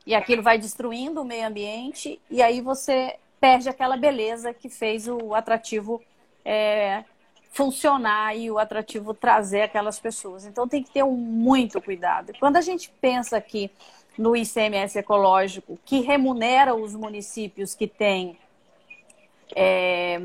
[0.05, 5.07] E aquilo vai destruindo o meio ambiente, e aí você perde aquela beleza que fez
[5.07, 6.01] o atrativo
[6.43, 7.03] é,
[7.51, 10.45] funcionar e o atrativo trazer aquelas pessoas.
[10.45, 12.33] Então tem que ter um muito cuidado.
[12.39, 13.71] Quando a gente pensa aqui
[14.17, 18.37] no ICMS ecológico, que remunera os municípios que têm
[19.55, 20.19] é,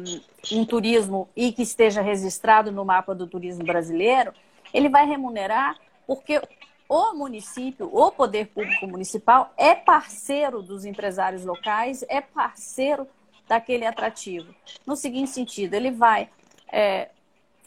[0.53, 4.35] um turismo e que esteja registrado no mapa do turismo brasileiro,
[4.75, 6.43] ele vai remunerar porque
[6.89, 13.07] o município, o poder público municipal, é parceiro dos empresários locais, é parceiro
[13.47, 14.53] daquele atrativo.
[14.85, 16.29] No seguinte sentido, ele vai
[16.73, 17.11] é,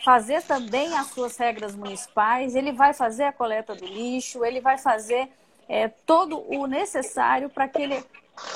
[0.03, 4.77] fazer também as suas regras municipais, ele vai fazer a coleta do lixo, ele vai
[4.77, 5.29] fazer
[5.69, 8.03] é, todo o necessário para que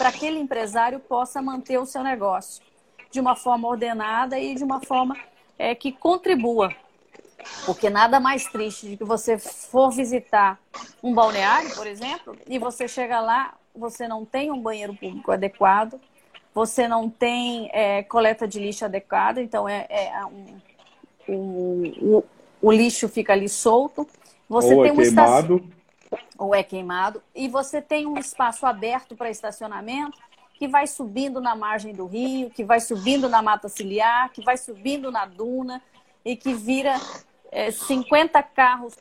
[0.02, 2.67] aquele empresário possa manter o seu negócio
[3.12, 5.16] de uma forma ordenada e de uma forma
[5.58, 6.74] é, que contribua.
[7.66, 10.60] Porque nada mais triste de que você for visitar
[11.02, 16.00] um balneário, por exemplo, e você chega lá, você não tem um banheiro público adequado,
[16.54, 20.60] você não tem é, coleta de lixo adequada, então é, é um,
[21.30, 22.24] um,
[22.62, 24.08] o lixo fica ali solto.
[24.50, 25.56] Você ou tem é um queimado.
[25.56, 26.28] Estaci...
[26.38, 27.22] Ou é queimado.
[27.36, 30.18] E você tem um espaço aberto para estacionamento
[30.58, 34.58] que vai subindo na margem do rio, que vai subindo na mata ciliar, que vai
[34.58, 35.82] subindo na duna.
[36.26, 36.96] e que vira
[37.52, 38.94] é, 50 carros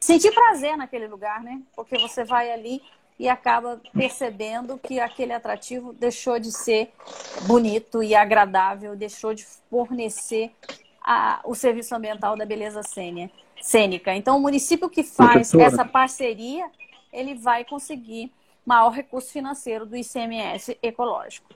[0.00, 1.62] sentir prazer naquele lugar, né?
[1.76, 2.82] Porque você vai ali
[3.18, 6.92] e acaba percebendo que aquele atrativo deixou de ser
[7.46, 10.50] bonito e agradável, deixou de fornecer
[11.02, 12.82] a, o serviço ambiental da beleza
[13.60, 14.14] cênica.
[14.14, 15.64] Então, o município que faz Professora.
[15.64, 16.66] essa parceria,
[17.12, 18.30] ele vai conseguir
[18.64, 21.48] maior recurso financeiro do ICMS ecológico.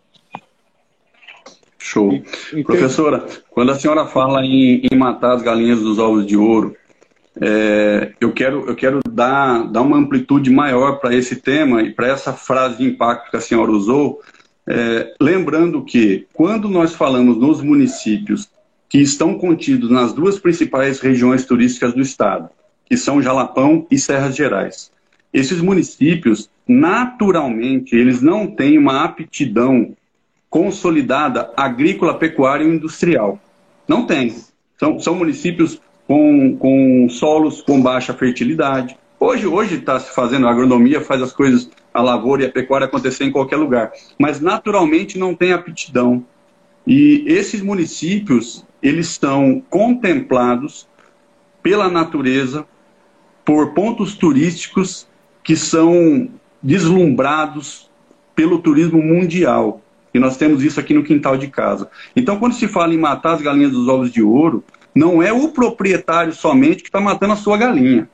[1.79, 2.23] Show.
[2.65, 6.77] Professora, quando a senhora fala em, em matar as galinhas dos ovos de ouro,
[7.41, 12.09] é, eu quero, eu quero dar, dar uma amplitude maior para esse tema e para
[12.09, 14.21] essa frase de impacto que a senhora usou,
[14.67, 18.49] é, lembrando que quando nós falamos nos municípios
[18.93, 22.51] que estão contidos nas duas principais regiões turísticas do estado,
[22.85, 24.93] que são Jalapão e Serras Gerais,
[25.33, 29.97] esses municípios, naturalmente, eles não têm uma aptidão
[30.51, 33.41] consolidada agrícola, pecuária e industrial.
[33.89, 34.37] Não tem.
[34.79, 38.95] São, são municípios com, com solos com baixa fertilidade.
[39.19, 42.85] Hoje hoje está se fazendo a agronomia, faz as coisas, a lavoura e a pecuária
[42.85, 46.23] acontecer em qualquer lugar, mas naturalmente não tem aptidão.
[46.87, 50.89] E esses municípios, eles estão contemplados
[51.63, 52.67] pela natureza
[53.45, 55.07] por pontos turísticos
[55.43, 56.29] que são
[56.63, 57.91] deslumbrados
[58.35, 59.81] pelo turismo mundial.
[60.13, 61.89] E nós temos isso aqui no quintal de casa.
[62.15, 64.63] Então, quando se fala em matar as galinhas dos ovos de ouro,
[64.95, 68.09] não é o proprietário somente que está matando a sua galinha.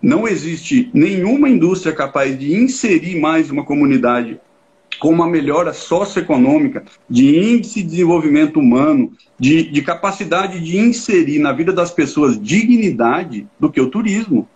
[0.00, 4.40] Não existe nenhuma indústria capaz de inserir mais uma comunidade
[5.02, 11.50] com uma melhora socioeconômica, de índice de desenvolvimento humano, de, de capacidade de inserir na
[11.50, 14.48] vida das pessoas dignidade do que o turismo.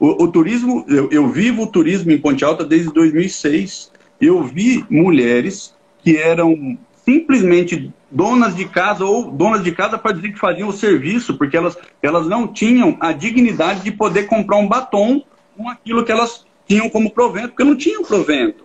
[0.00, 3.92] O, o turismo, eu, eu vivo o turismo em Ponte Alta desde 2006.
[4.20, 10.32] Eu vi mulheres que eram simplesmente donas de casa ou donas de casa para dizer
[10.32, 14.66] que faziam o serviço, porque elas, elas não tinham a dignidade de poder comprar um
[14.66, 15.22] batom
[15.56, 18.61] com aquilo que elas tinham como provento, porque não tinham provento.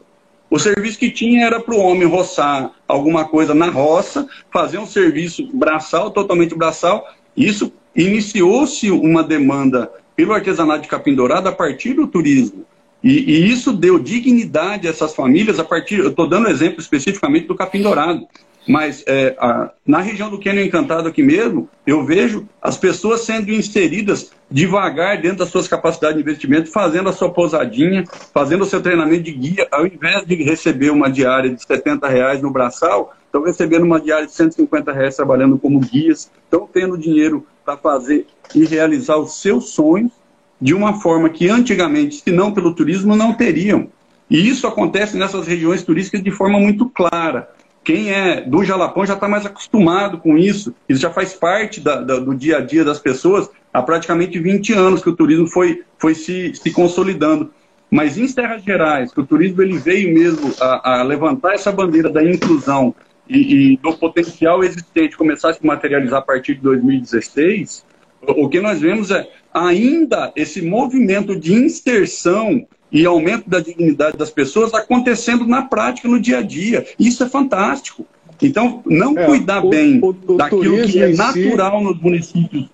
[0.50, 4.86] O serviço que tinha era para o homem roçar alguma coisa na roça, fazer um
[4.86, 7.06] serviço braçal, totalmente braçal.
[7.36, 12.66] Isso iniciou-se uma demanda pelo artesanato de capim dourado a partir do turismo.
[13.04, 16.00] E, e, isso deu dignidade a essas famílias a partir.
[16.00, 18.28] Eu estou dando exemplo especificamente do capim dourado.
[18.68, 23.52] Mas é, a, na região do Quênia Encantado aqui mesmo, eu vejo as pessoas sendo
[23.52, 28.04] inseridas devagar dentro das suas capacidades de investimento, fazendo a sua pousadinha,
[28.34, 32.42] fazendo o seu treinamento de guia, ao invés de receber uma diária de 70 reais
[32.42, 37.46] no braçal, estão recebendo uma diária de 150 reais trabalhando como guias, estão tendo dinheiro
[37.64, 40.12] para fazer e realizar os seus sonhos
[40.60, 43.90] de uma forma que antigamente, se não pelo turismo, não teriam.
[44.30, 47.50] E isso acontece nessas regiões turísticas de forma muito clara.
[47.88, 50.76] Quem é do Jalapão já está mais acostumado com isso.
[50.90, 54.74] Isso já faz parte da, da, do dia a dia das pessoas há praticamente 20
[54.74, 57.50] anos que o turismo foi, foi se, se consolidando.
[57.90, 62.10] Mas em Serras Gerais, que o turismo ele veio mesmo a, a levantar essa bandeira
[62.10, 62.94] da inclusão
[63.26, 67.86] e, e, do potencial existente começar a se materializar a partir de 2016,
[68.22, 74.18] o, o que nós vemos é ainda esse movimento de inserção e aumento da dignidade
[74.18, 76.86] das pessoas acontecendo na prática, no dia a dia.
[77.00, 78.06] Isso é fantástico.
[78.42, 81.84] Então, não é, cuidar o, bem o, o, daquilo que é natural si...
[81.84, 82.70] nos municípios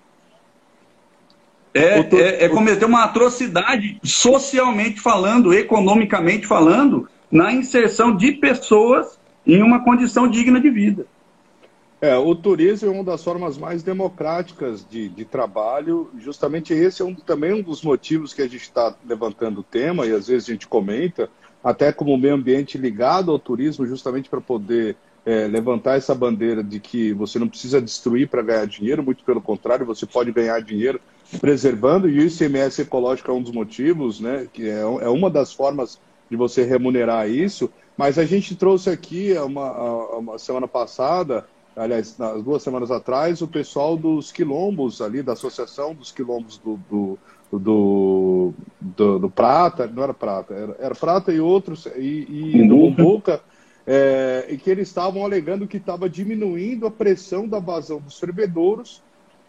[1.73, 9.63] é, é, é, cometer uma atrocidade socialmente falando, economicamente falando, na inserção de pessoas em
[9.63, 11.07] uma condição digna de vida.
[12.03, 16.11] É, o turismo é uma das formas mais democráticas de, de trabalho.
[16.19, 20.05] Justamente esse é um, também um dos motivos que a gente está levantando o tema,
[20.05, 21.29] e às vezes a gente comenta,
[21.63, 26.77] até como meio ambiente ligado ao turismo, justamente para poder é, levantar essa bandeira de
[26.77, 30.99] que você não precisa destruir para ganhar dinheiro, muito pelo contrário, você pode ganhar dinheiro
[31.39, 35.53] preservando, e o ICMS ecológico é um dos motivos, né, que é, é uma das
[35.53, 35.97] formas
[36.29, 37.71] de você remunerar isso.
[37.95, 41.45] Mas a gente trouxe aqui uma, uma semana passada
[41.75, 46.77] aliás, nas duas semanas atrás, o pessoal dos quilombos ali, da Associação dos Quilombos do,
[46.89, 47.19] do,
[47.51, 52.89] do, do, do Prata, não era Prata, era, era Prata e outros, e, e do
[52.91, 53.41] Boca,
[53.85, 59.01] é, e que eles estavam alegando que estava diminuindo a pressão da vazão dos fervedouros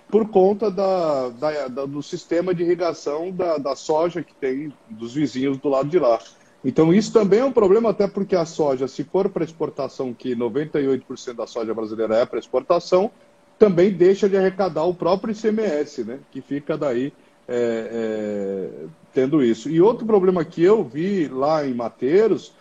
[0.09, 5.15] por conta da, da, da, do sistema de irrigação da, da soja que tem dos
[5.15, 6.19] vizinhos do lado de lá.
[6.65, 10.35] Então, isso também é um problema, até porque a soja, se for para exportação, que
[10.35, 13.11] 98% da soja brasileira é para exportação,
[13.59, 16.19] também deixa de arrecadar o próprio ICMS, né?
[16.31, 17.13] que fica daí
[17.47, 19.69] é, é, tendo isso.
[19.69, 22.55] E outro problema que eu vi lá em Mateiros,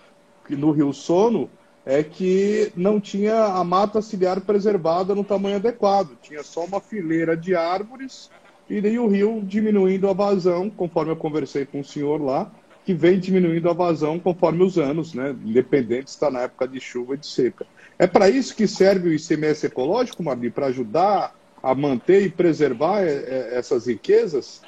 [0.50, 1.50] no Rio Sono,
[1.86, 7.36] é que não tinha a mata ciliar preservada no tamanho adequado, tinha só uma fileira
[7.36, 8.30] de árvores
[8.70, 12.50] e daí o rio diminuindo a vazão, conforme eu conversei com o senhor lá,
[12.86, 15.36] que vem diminuindo a vazão conforme os anos, né?
[15.44, 17.66] Independente se está na época de chuva e de seca.
[17.98, 23.04] É para isso que serve o ICMS ecológico, Marli, para ajudar a manter e preservar
[23.04, 24.62] é, é, essas riquezas?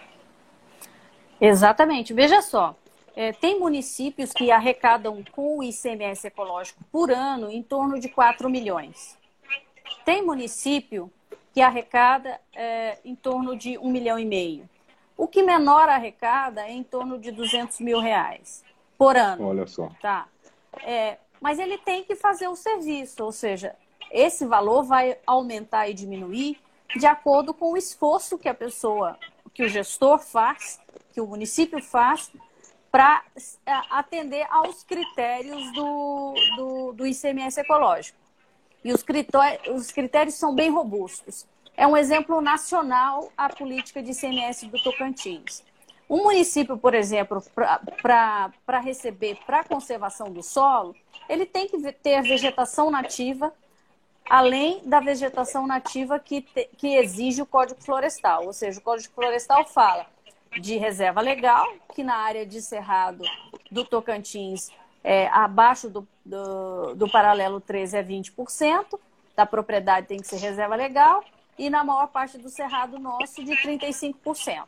[1.41, 2.13] Exatamente.
[2.13, 2.75] Veja só,
[3.15, 8.49] é, tem municípios que arrecadam com o ICMS ecológico por ano em torno de 4
[8.49, 9.17] milhões.
[10.05, 11.11] Tem município
[11.53, 14.69] que arrecada é, em torno de 1 milhão e meio.
[15.17, 18.63] O que menor arrecada é em torno de 200 mil reais
[18.97, 19.47] por ano.
[19.47, 19.89] Olha só.
[20.01, 20.27] Tá.
[20.83, 23.75] É, mas ele tem que fazer o serviço, ou seja,
[24.11, 26.57] esse valor vai aumentar e diminuir
[26.95, 29.17] de acordo com o esforço que a pessoa,
[29.53, 30.79] que o gestor faz,
[31.13, 32.31] que o município faz,
[32.91, 33.23] para
[33.65, 38.17] é, atender aos critérios do, do, do ICMS ecológico.
[38.83, 41.45] E os critérios, os critérios são bem robustos.
[41.77, 45.63] É um exemplo nacional a política de ICMS do Tocantins.
[46.09, 47.43] Um município, por exemplo,
[48.01, 50.95] para receber para conservação do solo,
[51.27, 53.51] ele tem que ter vegetação nativa,
[54.29, 58.45] além da vegetação nativa que, te, que exige o Código Florestal.
[58.45, 60.05] Ou seja, o Código Florestal fala
[60.61, 63.23] de reserva legal, que na área de Cerrado
[63.71, 64.69] do Tocantins,
[65.03, 68.99] é, abaixo do, do, do paralelo 13 é 20%,
[69.35, 71.23] da propriedade tem que ser reserva legal,
[71.57, 74.65] e na maior parte do Cerrado nosso de 35%.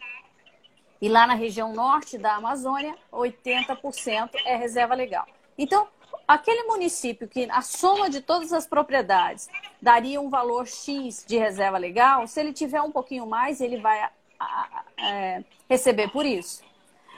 [1.02, 5.28] E lá na região norte da Amazônia, 80% é reserva legal.
[5.58, 5.88] Então,
[6.28, 9.48] aquele município que a soma de todas as propriedades
[9.82, 14.02] daria um valor X de reserva legal, se ele tiver um pouquinho mais, ele vai
[14.02, 16.64] a, a, é, receber por isso.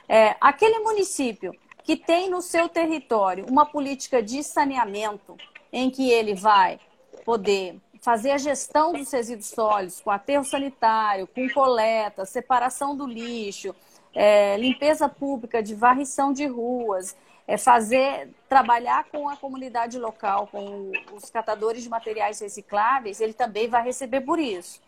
[0.08, 1.54] É, aquele município
[1.84, 5.38] que tem no seu território uma política de saneamento,
[5.72, 6.80] em que ele vai
[7.24, 7.80] poder
[8.10, 13.76] fazer a gestão dos resíduos sólidos com aterro sanitário, com coleta, separação do lixo,
[14.16, 17.16] é, limpeza pública de varrição de ruas,
[17.48, 23.68] é fazer trabalhar com a comunidade local, com os catadores de materiais recicláveis, ele também
[23.68, 24.82] vai receber por isso.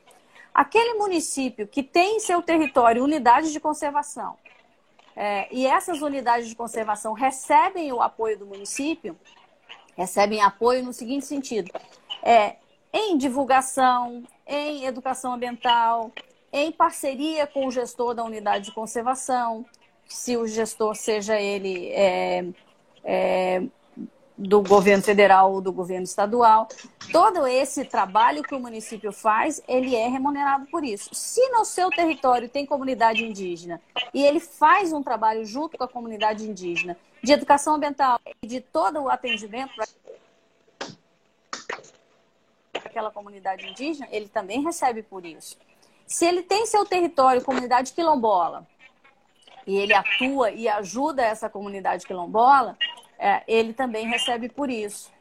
[0.51, 4.35] Aquele município que tem em seu território unidades de conservação,
[5.15, 9.15] é, e essas unidades de conservação recebem o apoio do município,
[9.95, 11.71] recebem apoio no seguinte sentido:
[12.23, 12.55] é,
[12.93, 16.11] em divulgação, em educação ambiental,
[16.51, 19.65] em parceria com o gestor da unidade de conservação,
[20.07, 22.45] se o gestor seja ele é,
[23.03, 23.63] é,
[24.37, 26.67] do governo federal ou do governo estadual.
[27.11, 31.13] Todo esse trabalho que o município faz, ele é remunerado por isso.
[31.13, 33.79] Se no seu território tem comunidade indígena
[34.13, 38.59] e ele faz um trabalho junto com a comunidade indígena de educação ambiental e de
[38.59, 39.85] todo o atendimento para
[42.73, 45.57] aquela comunidade indígena, ele também recebe por isso.
[46.05, 48.67] Se ele tem seu território, comunidade quilombola,
[49.65, 52.77] e ele atua e ajuda essa comunidade quilombola,
[53.17, 55.11] é, ele também recebe por isso.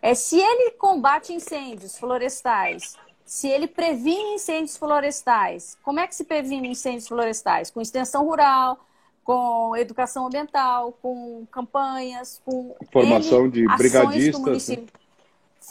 [0.00, 6.24] É, se ele combate incêndios florestais, se ele previne incêndios florestais, como é que se
[6.24, 7.70] previne incêndios florestais?
[7.70, 8.78] Com extensão rural,
[9.24, 14.68] com educação ambiental, com campanhas, com formação de brigadistas.
[14.68, 14.86] Né?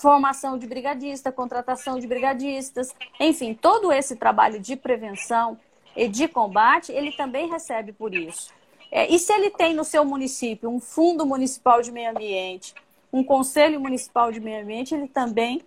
[0.02, 5.58] Formação de brigadista, contratação de brigadistas, enfim, todo esse trabalho de prevenção
[5.96, 8.54] e de combate, ele também recebe por isso.
[8.92, 12.74] É, e se ele tem no seu município um fundo municipal de meio ambiente,
[13.12, 15.64] um conselho municipal de meio ambiente, ele também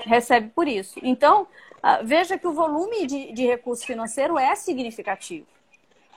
[0.00, 0.98] recebe por isso.
[1.02, 5.46] Então, uh, veja que o volume de, de recurso financeiro é significativo.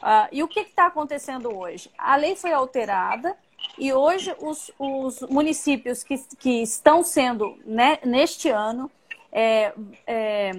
[0.01, 1.89] Uh, e o que está acontecendo hoje?
[1.97, 3.35] A lei foi alterada
[3.77, 8.89] e hoje os, os municípios que, que estão sendo, né, neste ano,
[9.31, 9.73] é,
[10.07, 10.51] é,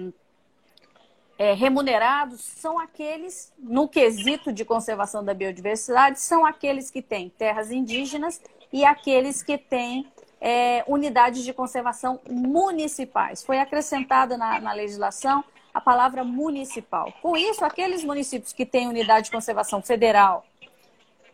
[1.37, 7.71] é, remunerados são aqueles, no quesito de conservação da biodiversidade, são aqueles que têm terras
[7.71, 8.41] indígenas
[8.71, 10.11] e aqueles que têm
[10.41, 13.43] é, unidades de conservação municipais.
[13.43, 15.43] Foi acrescentada na, na legislação
[15.73, 17.13] a palavra municipal.
[17.21, 20.43] Com isso, aqueles municípios que têm unidade de conservação federal,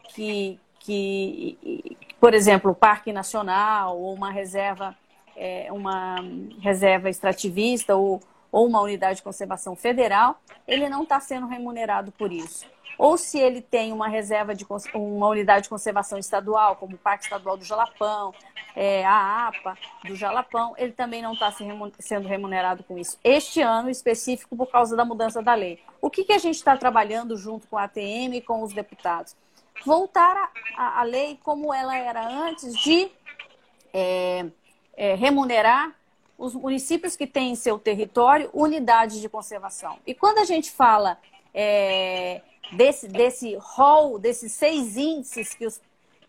[0.09, 4.95] que, que por exemplo, o Parque Nacional ou uma reserva,
[5.35, 6.17] é, uma
[6.61, 8.21] reserva extrativista ou
[8.53, 12.67] ou uma unidade de conservação federal, ele não está sendo remunerado por isso.
[12.99, 14.63] Ou se ele tem uma reserva de
[14.93, 18.31] uma unidade de conservação estadual, como o Parque Estadual do Jalapão,
[18.75, 19.75] é, a APA
[20.05, 21.51] do Jalapão, ele também não está
[21.99, 23.17] sendo remunerado com isso.
[23.23, 25.81] Este ano específico por causa da mudança da lei.
[25.99, 29.35] O que, que a gente está trabalhando junto com a ATM e com os deputados?
[29.85, 33.11] Voltar a lei como ela era antes de
[33.93, 34.45] é,
[34.95, 35.95] é, remunerar
[36.37, 39.99] os municípios que têm em seu território unidades de conservação.
[40.05, 41.17] E quando a gente fala
[41.53, 45.81] é, desse, desse rol, desses seis índices que os,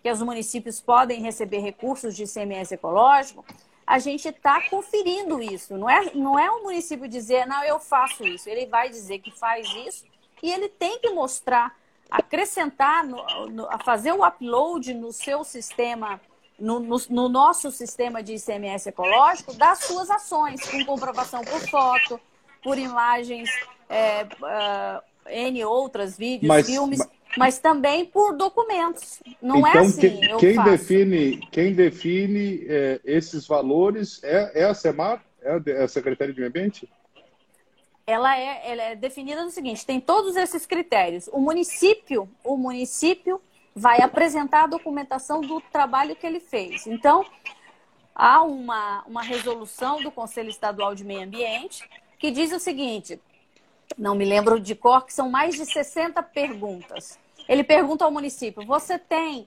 [0.03, 3.45] que os municípios podem receber recursos de ICMS ecológico,
[3.87, 5.77] a gente está conferindo isso.
[5.77, 8.49] Não é, não é o município dizer, não, eu faço isso.
[8.49, 10.05] Ele vai dizer que faz isso
[10.43, 11.77] e ele tem que mostrar,
[12.11, 16.21] acrescentar, no, no, a fazer o upload no seu sistema,
[16.59, 22.21] no, no, no, nosso sistema de ICMS ecológico, das suas ações, com comprovação por foto,
[22.63, 23.51] por imagens,
[23.89, 26.99] é, uh, N outras, vídeos, mas, filmes.
[26.99, 29.21] Mas mas também por documentos.
[29.43, 30.01] Não é então, é assim.
[30.01, 35.23] Quem, quem define, quem define é, esses valores é, é a SEMAR?
[35.43, 36.89] É a Secretaria de Meio Ambiente?
[38.07, 41.29] Ela é, ela é definida no seguinte: tem todos esses critérios.
[41.33, 43.41] O município, o município
[43.75, 46.87] vai apresentar a documentação do trabalho que ele fez.
[46.87, 47.25] Então,
[48.15, 51.89] há uma, uma resolução do Conselho Estadual de Meio Ambiente
[52.19, 53.21] que diz o seguinte:
[53.99, 57.19] não me lembro de cor, que são mais de 60 perguntas.
[57.49, 59.47] Ele pergunta ao município: você tem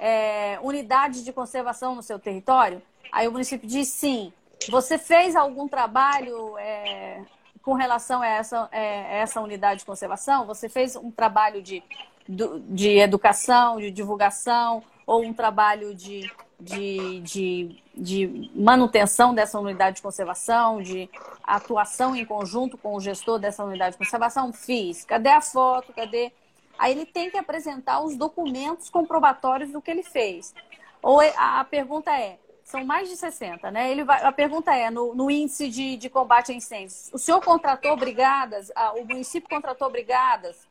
[0.00, 2.82] é, unidade de conservação no seu território?
[3.12, 4.32] Aí o município diz sim.
[4.68, 7.22] Você fez algum trabalho é,
[7.66, 10.46] com relação a essa, é, essa unidade de conservação?
[10.46, 11.82] Você fez um trabalho de,
[12.28, 20.02] de educação, de divulgação, ou um trabalho de, de, de, de manutenção dessa unidade de
[20.02, 21.10] conservação, de
[21.42, 24.52] atuação em conjunto com o gestor dessa unidade de conservação?
[24.52, 25.04] Fiz.
[25.04, 25.92] Cadê a foto?
[25.92, 26.30] Cadê
[26.78, 30.54] Aí ele tem que apresentar os documentos comprobatórios do que ele fez.
[31.02, 33.92] Ou é, a, pergunta é, são mais de 60, né?
[33.92, 37.40] Ele vai, a pergunta é, no, no índice de, de, combate a incêndios, o senhor
[37.40, 40.66] contratou brigadas, a, o município contratou brigadas?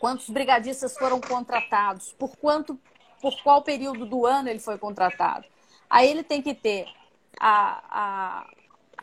[0.00, 2.12] Quantos brigadistas foram contratados?
[2.18, 2.76] Por quanto,
[3.22, 5.46] por qual período do ano ele foi contratado?
[5.88, 6.88] Aí ele tem que ter
[7.38, 8.50] a, a,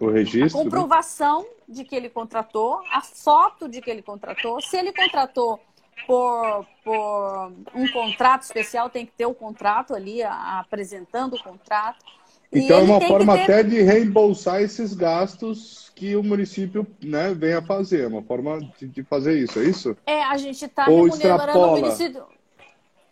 [0.02, 1.48] o registro, a comprovação né?
[1.70, 4.62] de que ele contratou, a foto de que ele contratou.
[4.62, 5.58] Se ele contratou
[6.06, 12.04] por, por um contrato especial, tem que ter o contrato ali, a, apresentando o contrato.
[12.52, 13.44] Então é uma forma ter...
[13.44, 18.60] até de reembolsar esses gastos que o município né, vem a fazer, é uma forma
[18.78, 19.98] de, de fazer isso, é isso?
[20.06, 22.26] É, a gente está remunerando o município.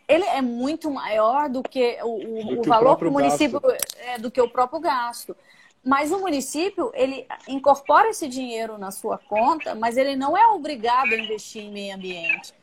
[0.07, 3.61] Ele é muito maior do que o, o, do que o valor que o município
[3.97, 5.35] é, do que o próprio gasto.
[5.83, 11.13] Mas o município, ele incorpora esse dinheiro na sua conta, mas ele não é obrigado
[11.13, 12.53] a investir em meio ambiente.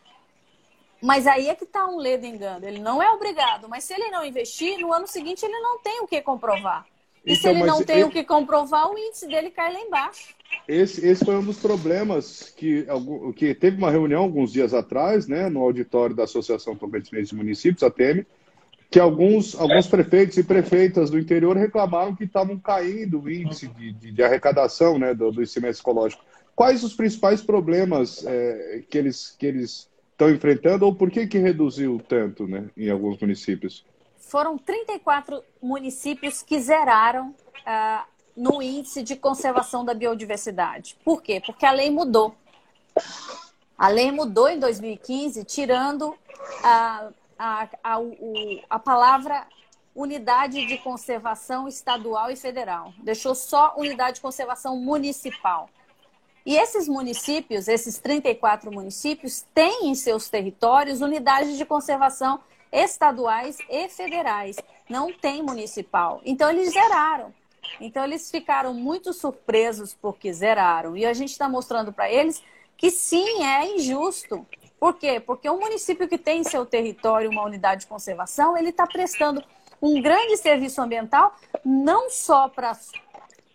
[1.00, 2.66] Mas aí é que está um ledo engano.
[2.66, 6.00] Ele não é obrigado, mas se ele não investir, no ano seguinte ele não tem
[6.00, 6.84] o que comprovar.
[7.24, 8.04] E então, se ele não tem ele...
[8.04, 10.34] o que comprovar, o índice dele cai lá embaixo.
[10.66, 12.86] Esse, esse foi um dos problemas que,
[13.36, 17.82] que teve uma reunião alguns dias atrás, né, no auditório da Associação Tocantins de Municípios,
[17.82, 18.26] a TEME,
[18.90, 23.92] que alguns, alguns prefeitos e prefeitas do interior reclamaram que estavam caindo o índice de,
[23.92, 26.24] de, de arrecadação né, do, do ICMS ecológico.
[26.56, 29.88] Quais os principais problemas é, que, eles, que eles
[30.18, 33.86] estão enfrentando ou por que, que reduziu tanto né, em alguns municípios?
[34.16, 38.04] Foram 34 municípios que zeraram uh,
[38.36, 40.96] no índice de conservação da biodiversidade.
[41.04, 41.40] Por quê?
[41.46, 42.34] Porque a lei mudou.
[43.78, 46.12] A lei mudou em 2015, tirando
[46.64, 49.46] a, a, a, o, a palavra
[49.94, 52.92] unidade de conservação estadual e federal.
[52.98, 55.70] Deixou só unidade de conservação municipal.
[56.48, 62.40] E esses municípios, esses 34 municípios, têm em seus territórios unidades de conservação
[62.72, 64.56] estaduais e federais.
[64.88, 66.22] Não tem municipal.
[66.24, 67.34] Então, eles zeraram.
[67.78, 70.96] Então, eles ficaram muito surpresos porque zeraram.
[70.96, 72.42] E a gente está mostrando para eles
[72.78, 74.46] que sim, é injusto.
[74.80, 75.20] Por quê?
[75.20, 79.44] Porque um município que tem em seu território uma unidade de conservação, ele está prestando
[79.82, 81.30] um grande serviço ambiental,
[81.62, 82.74] não só para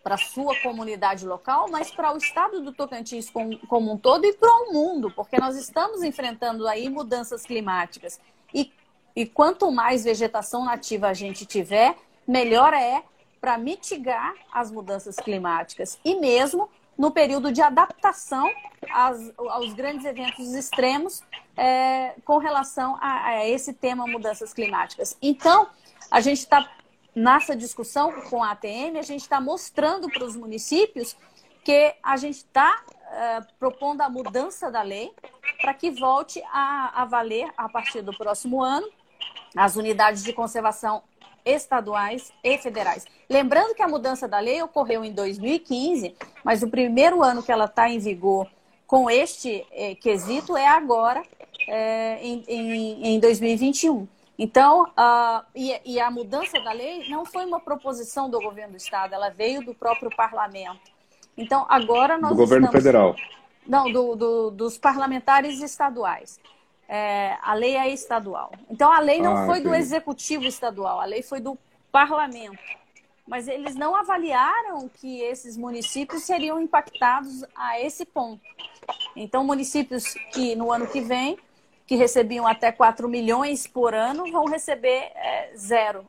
[0.03, 4.25] para a sua comunidade local, mas para o estado do Tocantins como, como um todo
[4.25, 8.19] e para o mundo, porque nós estamos enfrentando aí mudanças climáticas.
[8.53, 8.71] E,
[9.15, 11.95] e quanto mais vegetação nativa a gente tiver,
[12.27, 13.01] melhor é
[13.39, 18.49] para mitigar as mudanças climáticas e mesmo no período de adaptação
[18.91, 21.23] às, aos grandes eventos extremos
[21.55, 25.17] é, com relação a, a esse tema mudanças climáticas.
[25.21, 25.67] Então,
[26.11, 26.69] a gente está
[27.15, 31.15] nessa discussão com a ATM, a gente está mostrando para os municípios
[31.63, 35.13] que a gente está uh, eh, propondo a mudança da lei
[35.61, 38.85] para que volte a, a valer, a partir do próximo ano,
[39.55, 41.03] as unidades de conservação
[41.45, 43.05] estaduais e federais.
[43.29, 47.65] Lembrando que a mudança da lei ocorreu em 2015, mas o primeiro ano que ela
[47.65, 48.49] está em vigor
[48.85, 51.23] com este eh, quesito é agora,
[51.67, 54.07] eh, em, em, em 2021.
[54.43, 58.77] Então, uh, e, e, a mudança da lei não foi uma proposição do governo do
[58.77, 60.91] Estado, ela veio do próprio parlamento.
[61.37, 62.31] Então, agora nós.
[62.31, 62.83] Do governo estamos...
[62.83, 63.15] federal.
[63.65, 66.41] Não, do, do, dos parlamentares estaduais.
[66.89, 68.51] É, a lei é estadual.
[68.69, 69.69] Então, a lei não ah, foi entendi.
[69.69, 71.57] do executivo estadual, a lei foi do
[71.89, 72.59] parlamento.
[73.25, 78.41] Mas eles não avaliaram que esses municípios seriam impactados a esse ponto.
[79.15, 81.39] Então, municípios que no ano que vem
[81.85, 86.05] que recebiam até 4 milhões por ano vão receber é, zero.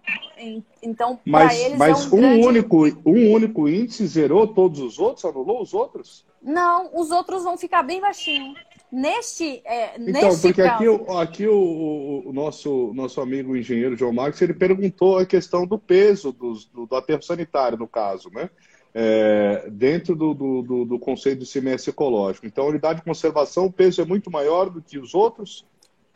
[0.82, 1.78] Então, para eles.
[1.78, 2.46] Mas é um, um, grande...
[2.46, 6.24] único, um único índice zerou todos os outros, anulou os outros?
[6.42, 8.54] Não, os outros vão ficar bem baixinho.
[8.92, 10.94] Neste, é, então, neste porque caso...
[10.94, 15.66] aqui, aqui o, o, nosso, nosso amigo o engenheiro João Marcos, ele perguntou a questão
[15.66, 18.48] do peso dos, do, do aterro sanitário, no caso, né?
[18.96, 21.46] É, dentro do, do, do, conceito de
[21.90, 22.46] ecológico.
[22.46, 25.66] Então, a unidade de conservação, o peso é muito maior do que os outros?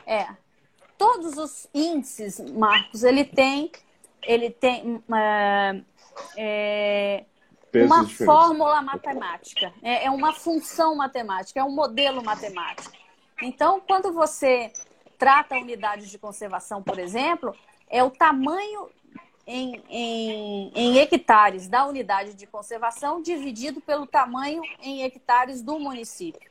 [0.07, 0.29] É.
[0.97, 3.73] Todos os índices, Marcos, ele tem,
[4.23, 5.83] ele tem é,
[6.37, 7.25] é,
[7.75, 8.25] uma diferentes.
[8.25, 12.97] fórmula matemática, é, é uma função matemática, é um modelo matemático.
[13.43, 14.73] Então, quando você
[15.19, 17.55] trata a unidade de conservação, por exemplo,
[17.91, 18.89] é o tamanho
[19.49, 26.49] em, em, em, hectares da unidade de conservação dividido pelo tamanho em hectares do município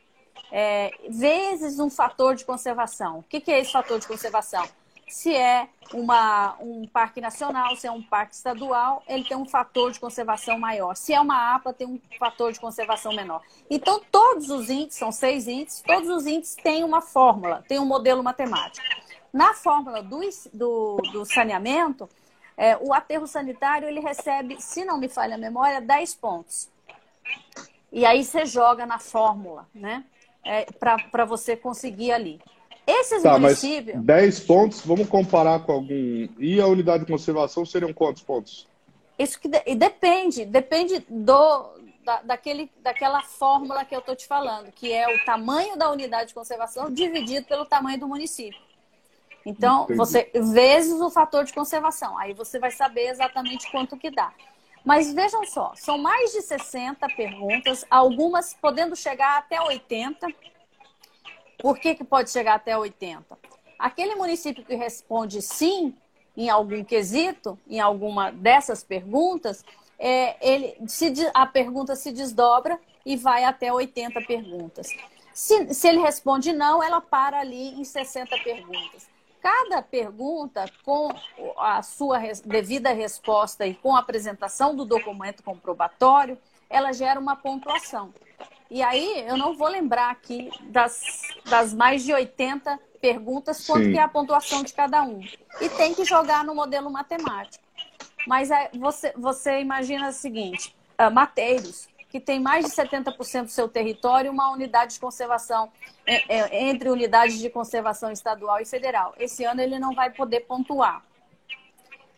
[0.52, 3.20] é, vezes um fator de conservação.
[3.20, 4.68] O que, que é esse fator de conservação?
[5.08, 9.90] Se é uma, um parque nacional, se é um parque estadual, ele tem um fator
[9.90, 10.98] de conservação maior.
[10.98, 13.42] Se é uma APA, tem um fator de conservação menor.
[13.70, 17.86] Então, todos os índices, são seis índices, todos os índices têm uma fórmula, têm um
[17.86, 18.86] modelo matemático.
[19.32, 20.20] Na fórmula do,
[20.54, 22.10] do, do saneamento,
[22.58, 26.70] é, o aterro sanitário ele recebe, se não me falha a memória, 10 pontos.
[27.92, 30.04] E aí você joga na fórmula, né?
[30.48, 32.40] é, para você conseguir ali.
[32.86, 33.98] Esses tá, municípios.
[33.98, 36.28] Mas 10 pontos, vamos comparar com algum.
[36.40, 38.66] E a unidade de conservação seriam quantos pontos?
[39.20, 39.60] Isso que de...
[39.76, 41.66] depende, depende do,
[42.06, 46.30] da, daquele, daquela fórmula que eu estou te falando, que é o tamanho da unidade
[46.30, 48.67] de conservação dividido pelo tamanho do município.
[49.48, 49.98] Então, Entendi.
[49.98, 52.18] você vezes o fator de conservação.
[52.18, 54.34] Aí você vai saber exatamente quanto que dá.
[54.84, 60.28] Mas vejam só, são mais de 60 perguntas, algumas podendo chegar até 80.
[61.60, 63.40] Por que, que pode chegar até 80?
[63.80, 65.96] Aquele município que responde sim
[66.36, 69.64] em algum quesito, em alguma dessas perguntas,
[69.98, 74.90] é, ele, se, a pergunta se desdobra e vai até 80 perguntas.
[75.34, 79.17] Se, se ele responde não, ela para ali em 60 perguntas
[79.48, 81.10] cada pergunta, com
[81.58, 86.38] a sua devida resposta e com a apresentação do documento comprobatório,
[86.70, 88.14] ela gera uma pontuação.
[88.70, 91.02] E aí, eu não vou lembrar aqui das,
[91.50, 95.22] das mais de 80 perguntas quanto que é a pontuação de cada um.
[95.62, 97.64] E tem que jogar no modelo matemático.
[98.28, 101.88] Mas é, você, você imagina o seguinte, uh, Mateiros,
[102.18, 105.72] que tem mais de 70% do seu território uma unidade de conservação,
[106.04, 109.14] é, é, entre unidades de conservação estadual e federal.
[109.20, 111.06] Esse ano ele não vai poder pontuar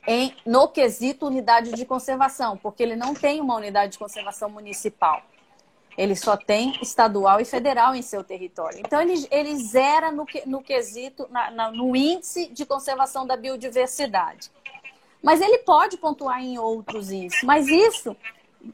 [0.07, 5.21] em, no quesito unidade de conservação, porque ele não tem uma unidade de conservação municipal.
[5.97, 8.79] Ele só tem estadual e federal em seu território.
[8.79, 14.49] Então, ele, ele zera no, no quesito, na, na, no índice de conservação da biodiversidade.
[15.21, 17.43] Mas ele pode pontuar em outros índices.
[17.43, 18.15] Mas isso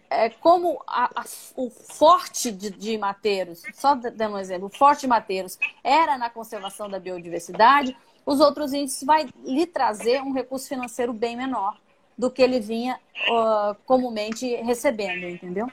[0.09, 1.25] é, como a, a,
[1.55, 6.29] o forte de, de Mateiros, só dando um exemplo, o forte de Mateiros era na
[6.29, 11.77] conservação da biodiversidade, os outros índices vai lhe trazer um recurso financeiro bem menor
[12.17, 15.67] do que ele vinha uh, comumente recebendo, entendeu?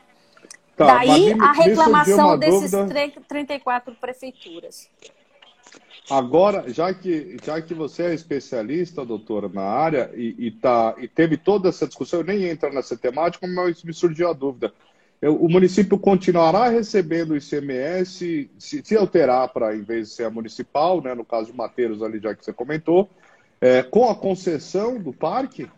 [0.76, 3.20] Tá, Daí a reclamação desses dúvida...
[3.28, 4.90] 34 prefeituras.
[6.10, 11.06] Agora, já que, já que você é especialista, doutora, na área, e, e, tá, e
[11.06, 14.72] teve toda essa discussão, eu nem entro nessa temática, mas me surgiu a dúvida.
[15.20, 20.24] Eu, o município continuará recebendo o ICMS, se, se alterar para, em vez de ser
[20.24, 23.08] a municipal, né, no caso de Mateiros ali, já que você comentou,
[23.60, 25.70] é, com a concessão do parque?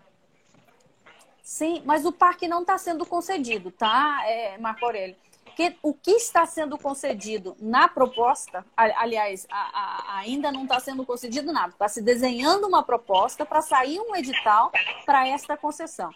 [1.43, 5.17] Sim, mas o parque não está sendo concedido, tá, é, Marco Aurélio?
[5.55, 11.07] Porque o que está sendo concedido na proposta, aliás, a, a, ainda não está sendo
[11.07, 14.73] concedido nada, está se desenhando uma proposta para sair um edital
[15.07, 16.11] para esta concessão.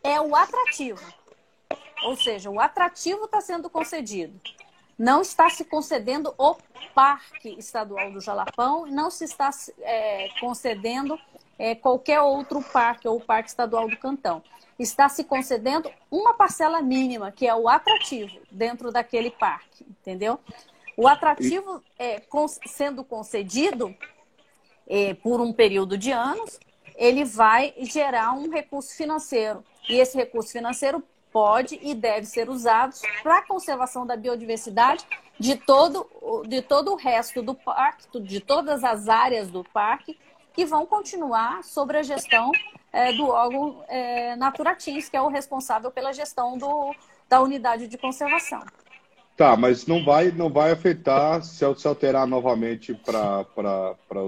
[0.00, 1.04] É o atrativo.
[2.04, 4.40] Ou seja, o atrativo está sendo concedido.
[4.96, 6.54] Não está se concedendo o
[6.94, 11.18] Parque Estadual do Jalapão, não se está é, concedendo
[11.58, 14.40] é, qualquer outro parque ou Parque Estadual do Cantão
[14.78, 20.38] está se concedendo uma parcela mínima, que é o atrativo dentro daquele parque, entendeu?
[20.96, 22.22] O atrativo é,
[22.66, 23.94] sendo concedido,
[24.86, 26.58] eh, por um período de anos,
[26.96, 29.64] ele vai gerar um recurso financeiro.
[29.88, 31.02] E esse recurso financeiro
[31.32, 35.04] pode e deve ser usado para a conservação da biodiversidade
[35.38, 36.08] de todo,
[36.46, 40.16] de todo o resto do parque, de todas as áreas do parque,
[40.52, 42.52] que vão continuar sobre a gestão
[42.94, 46.94] é, do órgão é, Naturatins, que é o responsável pela gestão do,
[47.28, 48.62] da unidade de conservação.
[49.36, 53.44] Tá, mas não vai, não vai afetar se, alterar novamente para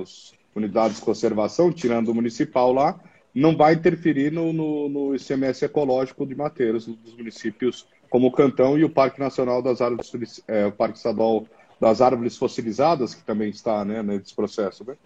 [0.00, 2.98] as unidades de conservação, tirando o municipal lá,
[3.32, 8.76] não vai interferir no, no, no ICMS ecológico de Mateiros, dos municípios como o Cantão
[8.76, 11.46] e o Parque Nacional das Árvores, é, o Parque Estadual
[11.80, 14.96] das Árvores Fossilizadas, que também está né, nesse processo, né?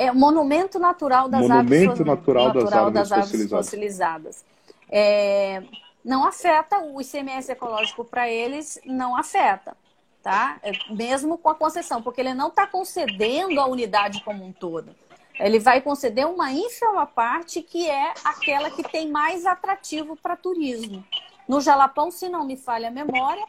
[0.00, 3.66] É Monumento Natural das Monumento Árvores, natural natural das árvores, das árvores fossilizadas.
[3.66, 4.44] fossilizadas.
[4.90, 5.62] É,
[6.04, 9.76] não afeta, o ICMS ecológico para eles não afeta,
[10.22, 10.58] tá?
[10.62, 14.94] É, mesmo com a concessão, porque ele não está concedendo a unidade como um todo.
[15.38, 21.04] Ele vai conceder uma ínfima parte que é aquela que tem mais atrativo para turismo.
[21.48, 23.44] No Jalapão, se não me falha a memória,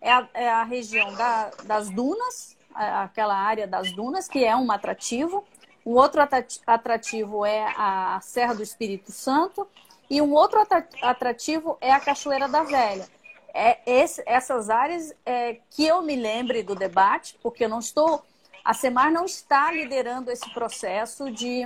[0.00, 4.70] é a, é a região da, das dunas, aquela área das dunas, que é um
[4.70, 5.44] atrativo.
[5.86, 6.20] Um outro
[6.66, 9.68] atrativo é a Serra do Espírito Santo
[10.10, 10.58] e um outro
[11.00, 13.08] atrativo é a Cachoeira da Velha.
[13.54, 18.24] É esse, essas áreas é, que eu me lembre do debate, porque eu não estou,
[18.64, 21.64] a Semar não está liderando esse processo de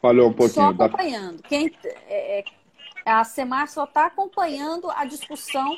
[0.00, 0.54] Falhou um pouquinho.
[0.54, 1.42] Só acompanhando.
[1.42, 2.44] Quem, é, é,
[3.04, 5.76] a Semar só está acompanhando a discussão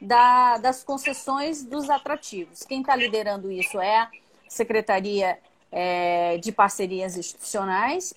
[0.00, 2.62] da, das concessões dos atrativos.
[2.62, 4.10] Quem está liderando isso é a
[4.48, 5.38] Secretaria
[5.70, 8.14] é, de Parcerias Institucionais,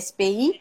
[0.00, 0.60] SPI,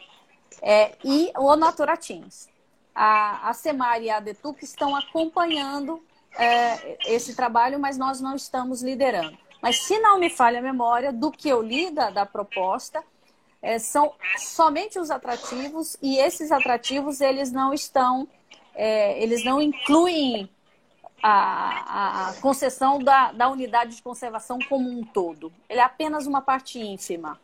[0.61, 2.47] é, e o Naturatins.
[2.93, 6.01] A, a e a Detuc estão acompanhando
[6.37, 9.37] é, esse trabalho, mas nós não estamos liderando.
[9.61, 13.03] Mas se não me falha a memória, do que eu li da, da proposta,
[13.61, 18.27] é, são somente os atrativos e esses atrativos eles não estão,
[18.75, 20.49] é, eles não incluem
[21.21, 25.51] a, a concessão da, da unidade de conservação como um todo.
[25.69, 27.39] Ele é apenas uma parte ínfima.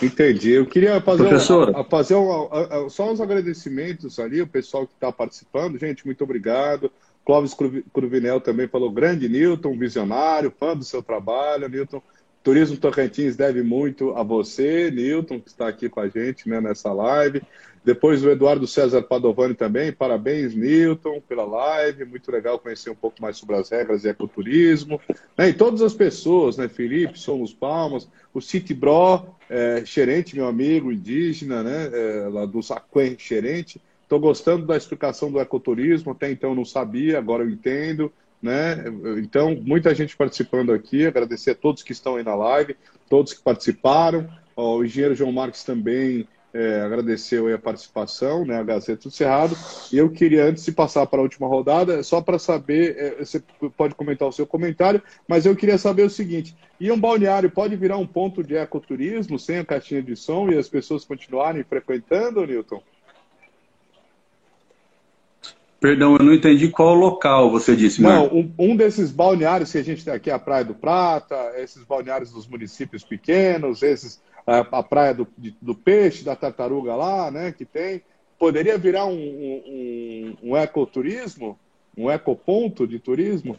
[0.00, 0.52] Entendi.
[0.52, 5.78] Eu queria fazer, um, fazer um, só uns agradecimentos ali, o pessoal que está participando.
[5.78, 6.90] Gente, muito obrigado.
[7.24, 7.54] Clóvis
[7.92, 11.68] Cruvinel também falou, grande Newton, visionário, fã do seu trabalho.
[11.68, 12.02] Newton,
[12.42, 16.92] Turismo Tocantins deve muito a você, Newton, que está aqui com a gente né, nessa
[16.92, 17.42] live.
[17.84, 19.92] Depois o Eduardo César Padovani também.
[19.92, 22.04] Parabéns, Newton, pela live.
[22.04, 25.00] Muito legal conhecer um pouco mais sobre as regras e ecoturismo.
[25.36, 26.68] Né, e todas as pessoas, né?
[26.68, 31.90] Felipe, Somos Palmas, o City Bro, é, Xerente, meu amigo indígena, né?
[31.92, 33.80] É, lá do Saquém Xerente.
[34.02, 38.12] Estou gostando da explicação do ecoturismo, até então não sabia, agora eu entendo.
[38.42, 38.84] Né?
[39.18, 42.76] Então, muita gente participando aqui, agradecer a todos que estão aí na live,
[43.08, 44.28] todos que participaram.
[44.54, 49.56] O engenheiro João Marques também é, agradeceu a participação, né, a Gazeta do Cerrado.
[49.92, 53.42] E eu queria, antes de passar para a última rodada, só para saber, é, você
[53.76, 57.74] pode comentar o seu comentário, mas eu queria saber o seguinte: e um balneário pode
[57.76, 62.46] virar um ponto de ecoturismo sem a caixinha de som e as pessoas continuarem frequentando,
[62.46, 62.82] Newton?
[65.82, 68.32] Perdão, eu não entendi qual local você disse, Marco.
[68.32, 71.82] Não, um, um, desses balneários que a gente tem aqui, a Praia do Prata, esses
[71.82, 77.30] balneários dos municípios pequenos, esses, a, a Praia do, de, do Peixe, da Tartaruga lá,
[77.30, 78.02] né, que tem,
[78.38, 81.58] poderia virar um, um, um ecoturismo?
[81.96, 83.56] Um ecoponto de turismo?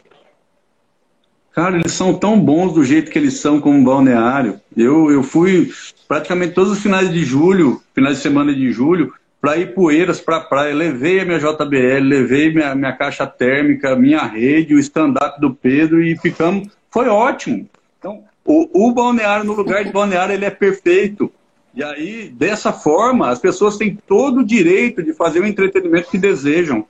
[1.53, 4.59] Cara, eles são tão bons do jeito que eles são como balneário.
[4.75, 5.71] Eu, eu fui
[6.07, 10.39] praticamente todos os finais de julho, finais de semana de julho, para ir poeiras para
[10.39, 10.73] praia.
[10.73, 16.03] Levei a minha JBL, levei minha, minha caixa térmica, minha rede, o stand-up do Pedro
[16.03, 16.69] e ficamos.
[16.89, 17.69] Foi ótimo.
[17.99, 21.31] Então, o, o balneário, no lugar de balneário, ele é perfeito.
[21.73, 26.17] E aí, dessa forma, as pessoas têm todo o direito de fazer o entretenimento que
[26.17, 26.85] desejam.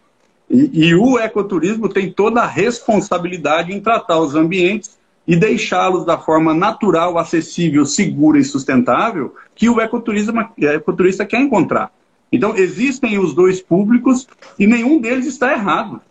[0.49, 6.18] E, e o ecoturismo tem toda a responsabilidade em tratar os ambientes e deixá-los da
[6.18, 11.91] forma natural, acessível, segura e sustentável que o ecoturismo, ecoturista quer encontrar.
[12.32, 14.28] Então, existem os dois públicos
[14.58, 16.01] e nenhum deles está errado.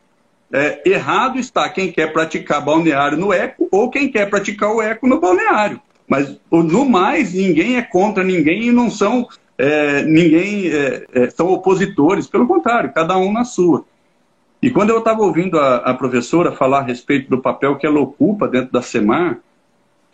[0.52, 5.06] É, errado está quem quer praticar balneário no eco ou quem quer praticar o eco
[5.06, 5.80] no balneário.
[6.06, 9.26] Mas, no mais, ninguém é contra ninguém e não são
[9.56, 12.26] é, ninguém é, é são opositores.
[12.26, 13.86] Pelo contrário, cada um na sua.
[14.60, 18.00] E quando eu estava ouvindo a, a, professora falar a respeito do papel que ela
[18.00, 19.38] ocupa dentro da SEMAR,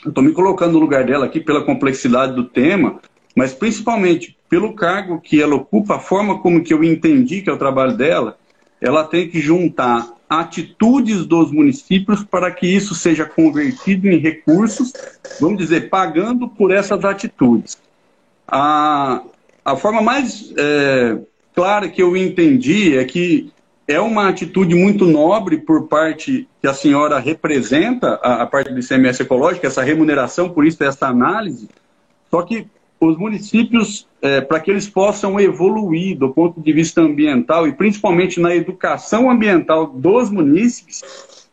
[0.05, 3.01] eu estou me colocando no lugar dela aqui pela complexidade do tema,
[3.35, 7.53] mas principalmente pelo cargo que ela ocupa, a forma como que eu entendi que é
[7.53, 8.39] o trabalho dela,
[8.81, 14.93] ela tem que juntar atitudes dos municípios para que isso seja convertido em recursos,
[15.41, 17.79] vamos dizer, pagando por essas atitudes.
[18.47, 19.23] A,
[19.65, 21.19] a forma mais é,
[21.55, 23.53] clara que eu entendi é que
[23.87, 28.81] é uma atitude muito nobre por parte que a senhora representa, a, a parte do
[28.81, 31.71] ICMS ecológico, essa remuneração, por isso essa análise,
[32.31, 32.67] só que
[33.01, 38.41] os municípios, é, para que eles possam evoluir do ponto de vista ambiental e principalmente
[38.41, 41.03] na educação ambiental dos munícipes,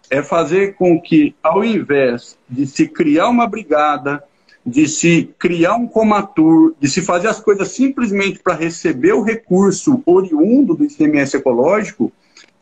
[0.09, 4.23] é fazer com que, ao invés de se criar uma brigada,
[4.65, 10.01] de se criar um comatur, de se fazer as coisas simplesmente para receber o recurso
[10.05, 12.11] oriundo do ICMS ecológico,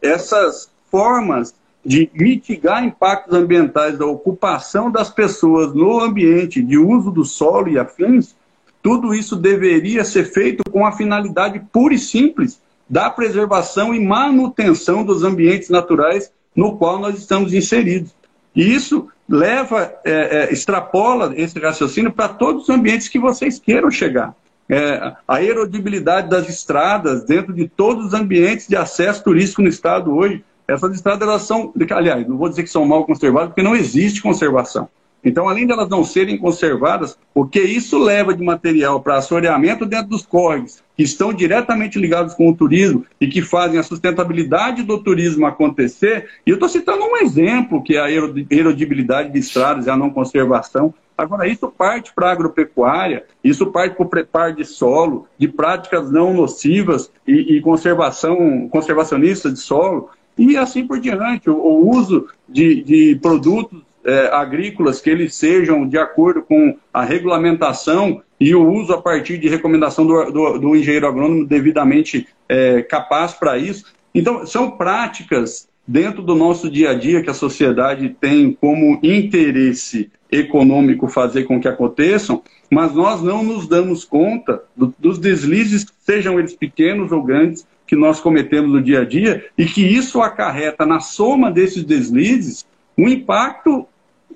[0.02, 1.56] essas formas
[1.86, 7.78] de mitigar impactos ambientais da ocupação das pessoas no ambiente, de uso do solo e
[7.78, 8.36] afins,
[8.84, 15.06] tudo isso deveria ser feito com a finalidade pura e simples da preservação e manutenção
[15.06, 18.14] dos ambientes naturais no qual nós estamos inseridos.
[18.54, 23.90] E isso leva, é, é, extrapola esse raciocínio para todos os ambientes que vocês queiram
[23.90, 24.36] chegar.
[24.70, 30.14] É, a erodibilidade das estradas dentro de todos os ambientes de acesso turístico no estado
[30.14, 30.44] hoje.
[30.68, 34.22] Essas estradas, elas são, aliás, não vou dizer que são mal conservadas, porque não existe
[34.22, 34.90] conservação.
[35.24, 39.86] Então, além de elas não serem conservadas, o que isso leva de material para assoreamento
[39.86, 44.84] dentro dos córregos, que estão diretamente ligados com o turismo e que fazem a sustentabilidade
[44.84, 49.88] do turismo acontecer, e eu estou citando um exemplo, que é a erodibilidade de estradas
[49.88, 50.94] e a não conservação.
[51.18, 56.12] Agora, isso parte para a agropecuária, isso parte para o preparo de solo, de práticas
[56.12, 61.50] não nocivas e, e conservação, conservacionistas de solo, e assim por diante.
[61.50, 67.04] O, o uso de, de produtos é, agrícolas que eles sejam de acordo com a
[67.04, 72.82] regulamentação e o uso a partir de recomendação do, do, do engenheiro agrônomo devidamente é,
[72.82, 73.86] capaz para isso.
[74.14, 80.12] Então, são práticas dentro do nosso dia a dia que a sociedade tem como interesse
[80.32, 86.40] econômico fazer com que aconteçam, mas nós não nos damos conta do, dos deslizes, sejam
[86.40, 90.86] eles pequenos ou grandes, que nós cometemos no dia a dia e que isso acarreta
[90.86, 92.66] na soma desses deslizes
[92.98, 93.88] um impacto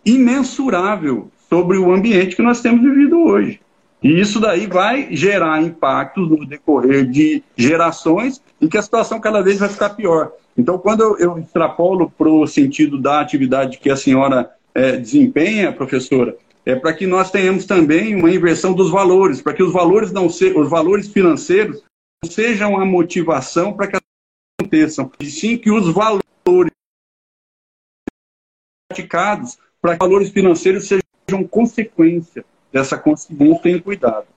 [0.08, 3.60] imensurável sobre o ambiente que nós temos vivido hoje.
[4.02, 9.42] E isso daí vai gerar impactos no decorrer de gerações e que a situação cada
[9.42, 10.32] vez vai ficar pior.
[10.58, 16.36] Então, quando eu, extrapolo para o sentido da atividade que a senhora é, desempenha, professora,
[16.66, 20.30] é para que nós tenhamos também uma inversão dos valores, para que os valores não
[20.30, 21.82] se, os valores financeiros
[22.24, 23.98] não sejam a motivação para que
[24.60, 26.24] aconteçam, e sim que os valores
[28.90, 34.28] praticados para que valores financeiros sejam consequência dessa consciência e cuidado.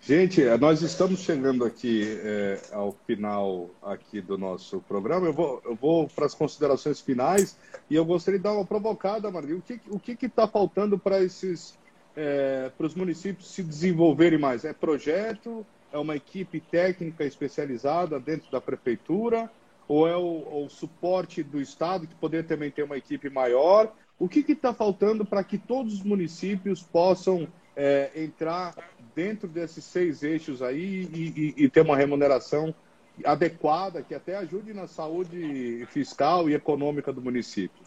[0.00, 5.26] Gente, nós estamos chegando aqui é, ao final aqui do nosso programa.
[5.26, 7.56] Eu vou, eu vou para as considerações finais
[7.90, 9.58] e eu gostaria de dar uma provocada, Margarida.
[9.58, 11.76] O que o que está faltando para esses
[12.16, 14.64] é, para os municípios se desenvolverem mais?
[14.64, 15.66] É projeto?
[15.92, 19.50] É uma equipe técnica especializada dentro da prefeitura?
[19.88, 23.92] Ou é o, o suporte do Estado, que poderia também ter uma equipe maior?
[24.18, 28.74] O que está faltando para que todos os municípios possam é, entrar
[29.14, 32.74] dentro desses seis eixos aí e, e, e, ter uma remuneração
[33.24, 37.82] adequada que até ajude na saúde fiscal e econômica do município?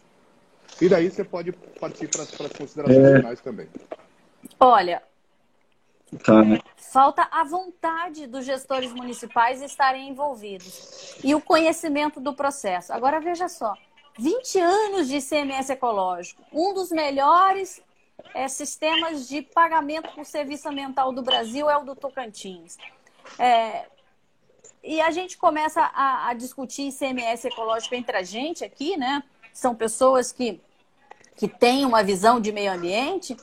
[0.80, 3.16] E daí você pode partir para as considerações é...
[3.16, 3.68] finais também.
[4.60, 5.02] Olha,
[6.22, 6.42] Tá.
[6.76, 12.92] Falta a vontade dos gestores municipais estarem envolvidos e o conhecimento do processo.
[12.92, 13.74] Agora veja só,
[14.18, 17.82] 20 anos de ICMS ecológico, um dos melhores
[18.34, 22.78] é, sistemas de pagamento por serviço ambiental do Brasil é o do Tocantins.
[23.38, 23.86] É,
[24.82, 29.22] e a gente começa a, a discutir ICMS ecológico entre a gente aqui, né?
[29.52, 30.60] São pessoas que,
[31.34, 33.36] que têm uma visão de meio ambiente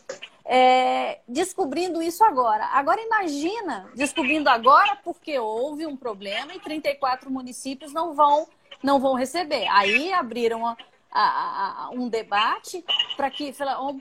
[0.46, 2.66] é, descobrindo isso agora.
[2.66, 8.48] Agora imagina descobrindo agora porque houve um problema e 34 municípios não vão
[8.82, 9.66] não vão receber.
[9.70, 10.76] Aí abriram a,
[11.10, 12.84] a, a, um debate
[13.16, 13.54] para que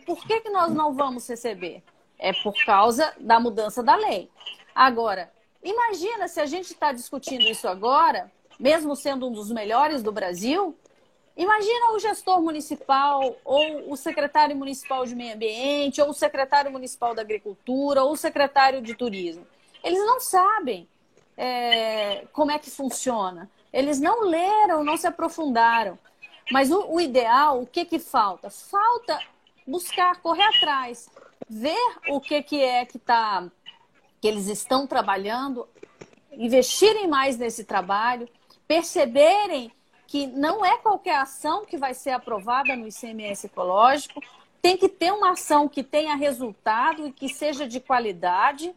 [0.04, 1.82] por que, que nós não vamos receber?
[2.18, 4.28] É por causa da mudança da lei.
[4.74, 5.30] Agora,
[5.62, 10.76] imagina se a gente está discutindo isso agora, mesmo sendo um dos melhores do Brasil,
[11.42, 17.16] Imagina o gestor municipal, ou o secretário municipal de meio ambiente, ou o secretário municipal
[17.16, 19.44] da agricultura, ou o secretário de turismo.
[19.82, 20.88] Eles não sabem
[21.36, 23.50] é, como é que funciona.
[23.72, 25.98] Eles não leram, não se aprofundaram.
[26.48, 28.48] Mas o, o ideal, o que, que falta?
[28.48, 29.18] Falta
[29.66, 31.10] buscar, correr atrás,
[31.50, 33.50] ver o que, que é que, tá,
[34.20, 35.68] que eles estão trabalhando,
[36.30, 38.28] investirem mais nesse trabalho
[38.68, 39.72] perceberem
[40.12, 44.22] que não é qualquer ação que vai ser aprovada no ICMS ecológico,
[44.60, 48.74] tem que ter uma ação que tenha resultado e que seja de qualidade,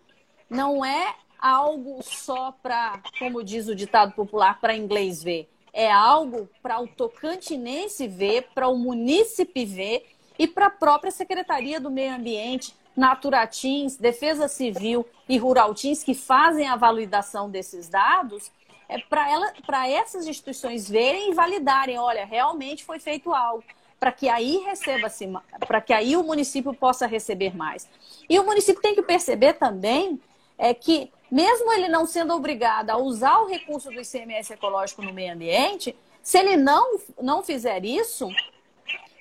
[0.50, 5.50] não é algo só para, como diz o ditado popular, para inglês ver.
[5.74, 10.06] É algo para o tocantinense ver, para o munícipe ver
[10.40, 16.66] e para a própria Secretaria do Meio Ambiente, Naturatins, Defesa Civil e Ruraltins, que fazem
[16.70, 18.50] a validação desses dados,
[18.88, 23.64] é para essas instituições verem e validarem, olha, realmente foi feito algo,
[24.00, 25.28] para que aí receba-se,
[25.68, 27.88] para que aí o município possa receber mais.
[28.30, 30.20] E o município tem que perceber também
[30.58, 35.14] é que, mesmo ele não sendo obrigado a usar o recurso do ICMS ecológico no
[35.14, 38.28] meio ambiente, se ele não, não fizer isso,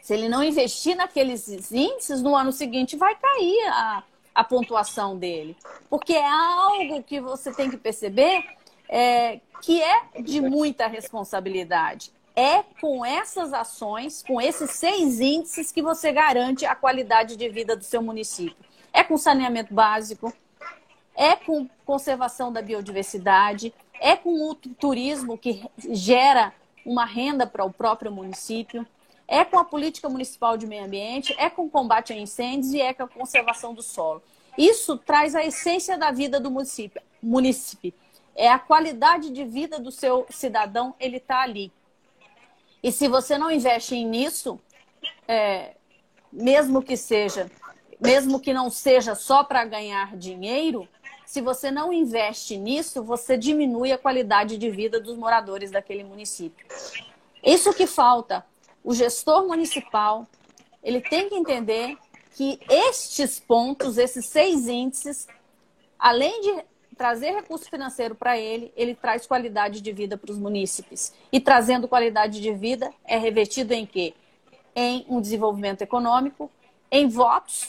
[0.01, 4.05] se ele não investir naqueles índices, no ano seguinte vai cair a,
[4.35, 5.57] a pontuação dele.
[5.89, 8.45] Porque é algo que você tem que perceber
[8.95, 12.13] é, que é de muita responsabilidade.
[12.37, 17.77] É com essas ações, com esses seis índices, que você garante a qualidade de vida
[17.77, 18.65] do seu município.
[18.93, 20.33] É com saneamento básico,
[21.17, 26.53] é com conservação da biodiversidade, é com o turismo que gera
[26.87, 28.87] uma renda para o próprio município,
[29.27, 32.81] é com a política municipal de meio ambiente, é com o combate a incêndios e
[32.81, 34.23] é com a conservação do solo.
[34.57, 37.03] Isso traz a essência da vida do município.
[37.21, 38.04] município.
[38.35, 41.73] É a qualidade de vida do seu cidadão, ele está ali.
[42.83, 44.61] E se você não investe nisso,
[45.27, 45.75] é,
[46.33, 47.51] mesmo que seja,
[48.01, 50.89] mesmo que não seja só para ganhar dinheiro,
[51.25, 56.67] se você não investe nisso, você diminui a qualidade de vida dos moradores daquele município.
[57.43, 58.45] Isso que falta
[58.83, 60.27] o gestor municipal
[60.85, 61.97] ele tem que entender
[62.33, 65.27] que estes pontos, esses seis índices,
[65.99, 66.65] além de
[66.95, 71.13] trazer recurso financeiro para ele, ele traz qualidade de vida para os munícipes.
[71.33, 74.15] E trazendo qualidade de vida é revertido em quê?
[74.75, 76.51] Em um desenvolvimento econômico,
[76.91, 77.69] em votos,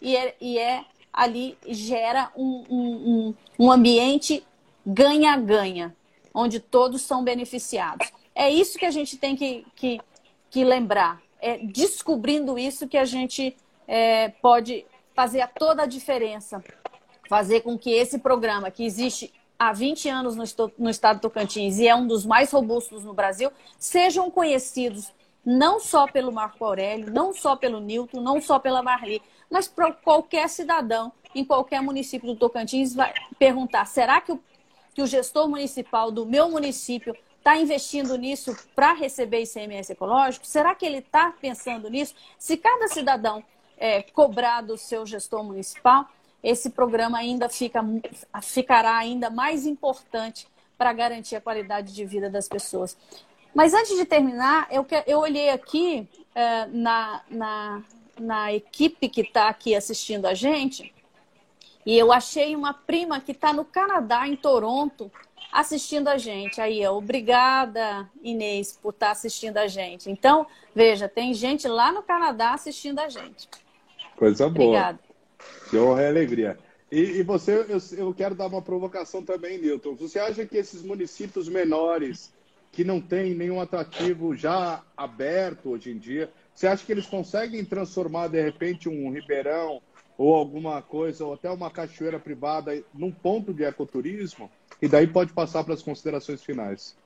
[0.00, 4.44] e é, e é ali gera um, um, um ambiente
[4.84, 5.94] ganha-ganha,
[6.32, 8.12] onde todos são beneficiados.
[8.34, 10.00] É isso que a gente tem que, que
[10.54, 11.20] que lembrar.
[11.40, 13.56] É descobrindo isso que a gente
[13.88, 16.62] é, pode fazer toda a diferença.
[17.28, 20.44] Fazer com que esse programa, que existe há 20 anos no,
[20.78, 25.12] no estado de Tocantins e é um dos mais robustos no Brasil, sejam conhecidos
[25.44, 29.20] não só pelo Marco Aurélio, não só pelo Newton, não só pela Marli,
[29.50, 34.40] mas para qualquer cidadão em qualquer município do Tocantins vai perguntar: será que o,
[34.94, 40.46] que o gestor municipal do meu município está investindo nisso para receber ICMS ecológico?
[40.46, 42.14] Será que ele está pensando nisso?
[42.38, 43.44] Se cada cidadão
[43.76, 46.08] é, cobrar do seu gestor municipal,
[46.44, 47.82] esse programa ainda fica,
[48.42, 52.98] ficará ainda mais importante para garantir a qualidade de vida das pessoas.
[53.54, 57.82] Mas antes de terminar, eu, eu olhei aqui é, na, na,
[58.20, 60.92] na equipe que está aqui assistindo a gente
[61.86, 65.10] e eu achei uma prima que está no Canadá, em Toronto,
[65.50, 66.60] assistindo a gente.
[66.60, 70.10] Aí, obrigada, Inês, por estar tá assistindo a gente.
[70.10, 73.48] Então, veja, tem gente lá no Canadá assistindo a gente.
[74.16, 74.66] Coisa boa.
[74.66, 75.03] Obrigada.
[75.70, 76.58] Que honra e alegria.
[76.90, 79.96] E, e você, eu, eu, quero dar uma provocação também, Nilton.
[79.96, 82.32] Você acha que esses municípios menores,
[82.70, 87.64] que não têm nenhum atrativo já aberto hoje em dia, você acha que eles conseguem
[87.64, 89.80] transformar, de repente, um Ribeirão
[90.16, 94.48] ou alguma coisa, ou até uma cachoeira privada, num ponto de ecoturismo?
[94.80, 96.96] E daí pode passar para as considerações finais.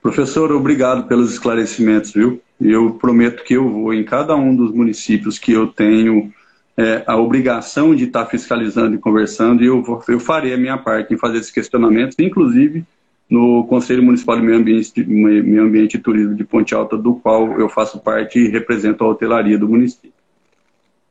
[0.00, 2.40] Professor, obrigado pelos esclarecimentos, viu?
[2.60, 6.32] Eu prometo que eu vou em cada um dos municípios que eu tenho
[6.76, 10.78] é, a obrigação de estar fiscalizando e conversando, e eu, vou, eu farei a minha
[10.78, 12.84] parte em fazer esses questionamentos, inclusive
[13.28, 17.60] no Conselho Municipal de Meio Ambiente, Meio Ambiente e Turismo de Ponte Alta, do qual
[17.60, 20.12] eu faço parte e represento a hotelaria do município.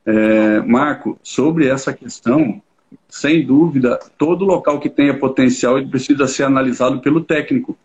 [0.04, 2.60] É, Marco, sobre essa questão,
[3.08, 7.76] sem dúvida, todo local que tenha potencial precisa ser analisado pelo técnico.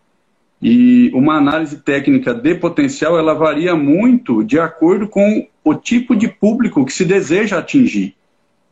[0.64, 6.30] E uma análise técnica de potencial ela varia muito de acordo com o tipo de
[6.30, 8.16] público que se deseja atingir.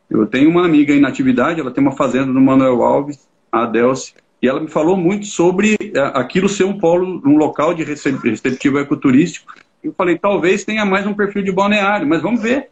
[0.09, 4.13] Eu tenho uma amiga em atividade, ela tem uma fazenda no Manuel Alves, a Adelce,
[4.41, 8.79] e ela me falou muito sobre eh, aquilo ser um polo, um local de receptivo
[8.79, 9.53] ecoturístico.
[9.83, 12.69] Eu falei, talvez tenha mais um perfil de balneário, mas vamos ver.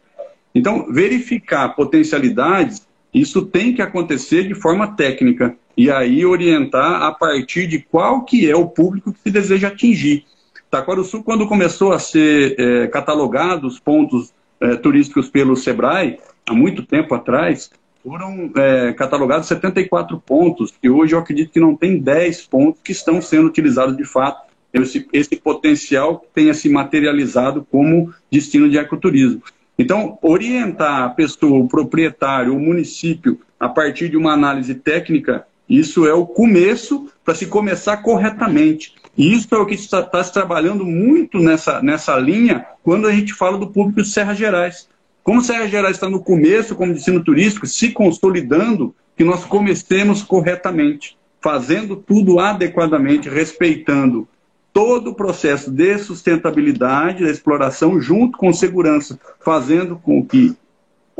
[0.54, 7.66] Então, verificar potencialidades isso tem que acontecer de forma técnica e aí orientar a partir
[7.66, 10.24] de qual que é o público que se deseja atingir.
[10.70, 16.18] Taquaruçu, quando começou a ser é, catalogado os pontos é, turísticos pelo SEBRAE,
[16.48, 17.70] há muito tempo atrás,
[18.04, 22.92] foram é, catalogados 74 pontos, e hoje eu acredito que não tem 10 pontos que
[22.92, 24.48] estão sendo utilizados de fato.
[24.72, 29.42] Esse, esse potencial tenha se materializado como destino de ecoturismo.
[29.76, 36.04] Então, orientar a pessoa, o proprietário, o município, a partir de uma análise técnica, isso
[36.04, 38.92] é o começo para se começar corretamente.
[39.16, 43.32] E isso é o que está, se trabalhando muito nessa, nessa linha quando a gente
[43.32, 44.88] fala do público de Serra Gerais.
[45.22, 51.16] Como Serra Gerais está no começo como destino turístico, se consolidando, que nós comecemos corretamente,
[51.40, 54.26] fazendo tudo adequadamente, respeitando
[54.72, 60.56] todo o processo de sustentabilidade da exploração junto com segurança, fazendo com que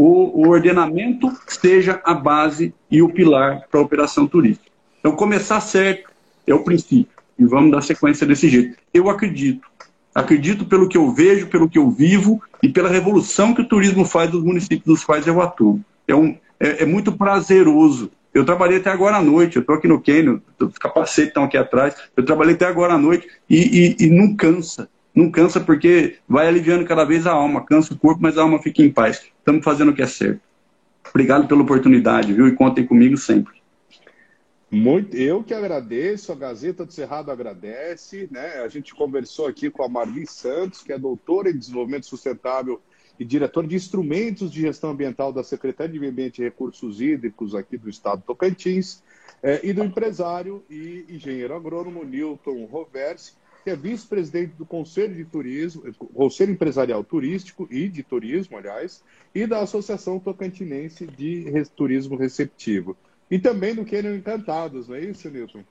[0.02, 4.70] o, o ordenamento seja a base e o pilar para a operação turística.
[4.98, 6.10] Então, começar certo
[6.46, 8.76] é o princípio e vamos dar sequência desse jeito.
[8.92, 9.68] Eu acredito
[10.12, 14.04] Acredito pelo que eu vejo, pelo que eu vivo e pela revolução que o turismo
[14.04, 15.80] faz dos municípios dos quais eu atuo.
[16.06, 18.10] É, um, é, é muito prazeroso.
[18.34, 21.56] Eu trabalhei até agora à noite, eu estou aqui no Quênia, os capacetes estão aqui
[21.56, 24.88] atrás, eu trabalhei até agora à noite e, e, e não cansa.
[25.14, 28.62] Não cansa porque vai aliviando cada vez a alma, cansa o corpo, mas a alma
[28.62, 29.26] fica em paz.
[29.38, 30.40] Estamos fazendo o que é certo.
[31.08, 32.46] Obrigado pela oportunidade, viu?
[32.46, 33.60] E contem comigo sempre.
[34.70, 38.60] Muito, eu que agradeço, a Gazeta do Cerrado agradece, né?
[38.60, 42.80] A gente conversou aqui com a Marli Santos, que é doutora em desenvolvimento sustentável
[43.18, 47.54] e diretor de instrumentos de gestão ambiental da Secretaria de Meio Ambiente e Recursos Hídricos
[47.56, 49.02] aqui do estado de Tocantins,
[49.42, 53.32] é, e do empresário e engenheiro agrônomo Newton Roversi,
[53.62, 55.82] que é vice-presidente do Conselho de Turismo,
[56.14, 59.02] Conselho Empresarial Turístico e de Turismo, aliás,
[59.34, 61.44] e da Associação Tocantinense de
[61.76, 62.96] Turismo Receptivo.
[63.30, 65.62] E também do Quênia Encantados, não é isso, Nilton?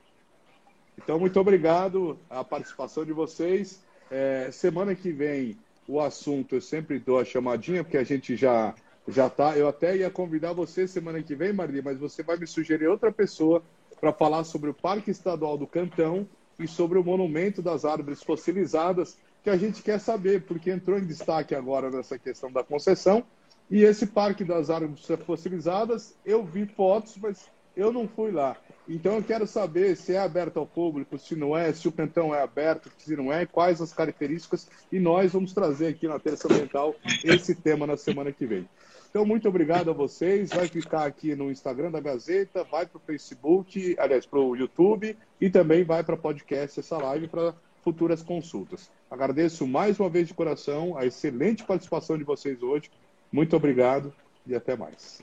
[0.96, 3.82] Então, muito obrigado a participação de vocês.
[4.10, 8.74] É, semana que vem, o assunto, eu sempre dou a chamadinha, porque a gente já
[9.08, 9.56] já tá.
[9.56, 13.10] Eu até ia convidar você semana que vem, Marli, mas você vai me sugerir outra
[13.10, 13.62] pessoa
[14.00, 16.28] para falar sobre o Parque Estadual do Cantão
[16.60, 21.06] e sobre o Monumento das Árvores Fossilizadas, que a gente quer saber, porque entrou em
[21.06, 23.24] destaque agora nessa questão da concessão
[23.70, 28.56] e esse Parque das Árvores Fossilizadas, eu vi fotos, mas eu não fui lá.
[28.88, 32.34] Então eu quero saber se é aberto ao público, se não é, se o cantão
[32.34, 34.68] é aberto, se não é, quais as características.
[34.90, 38.68] E nós vamos trazer aqui na Terça Ambiental esse tema na semana que vem.
[39.10, 40.50] Então, muito obrigado a vocês.
[40.50, 45.16] Vai ficar aqui no Instagram da Gazeta, vai para o Facebook, aliás, para o YouTube
[45.40, 47.52] e também vai para podcast essa live para
[47.82, 48.90] futuras consultas.
[49.10, 52.90] Agradeço mais uma vez de coração a excelente participação de vocês hoje.
[53.32, 54.14] Muito obrigado
[54.46, 55.22] e até mais.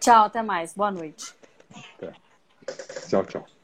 [0.00, 0.74] Tchau, até mais.
[0.74, 1.34] Boa noite.
[1.96, 2.12] Até.
[3.08, 3.61] Tchau, tchau.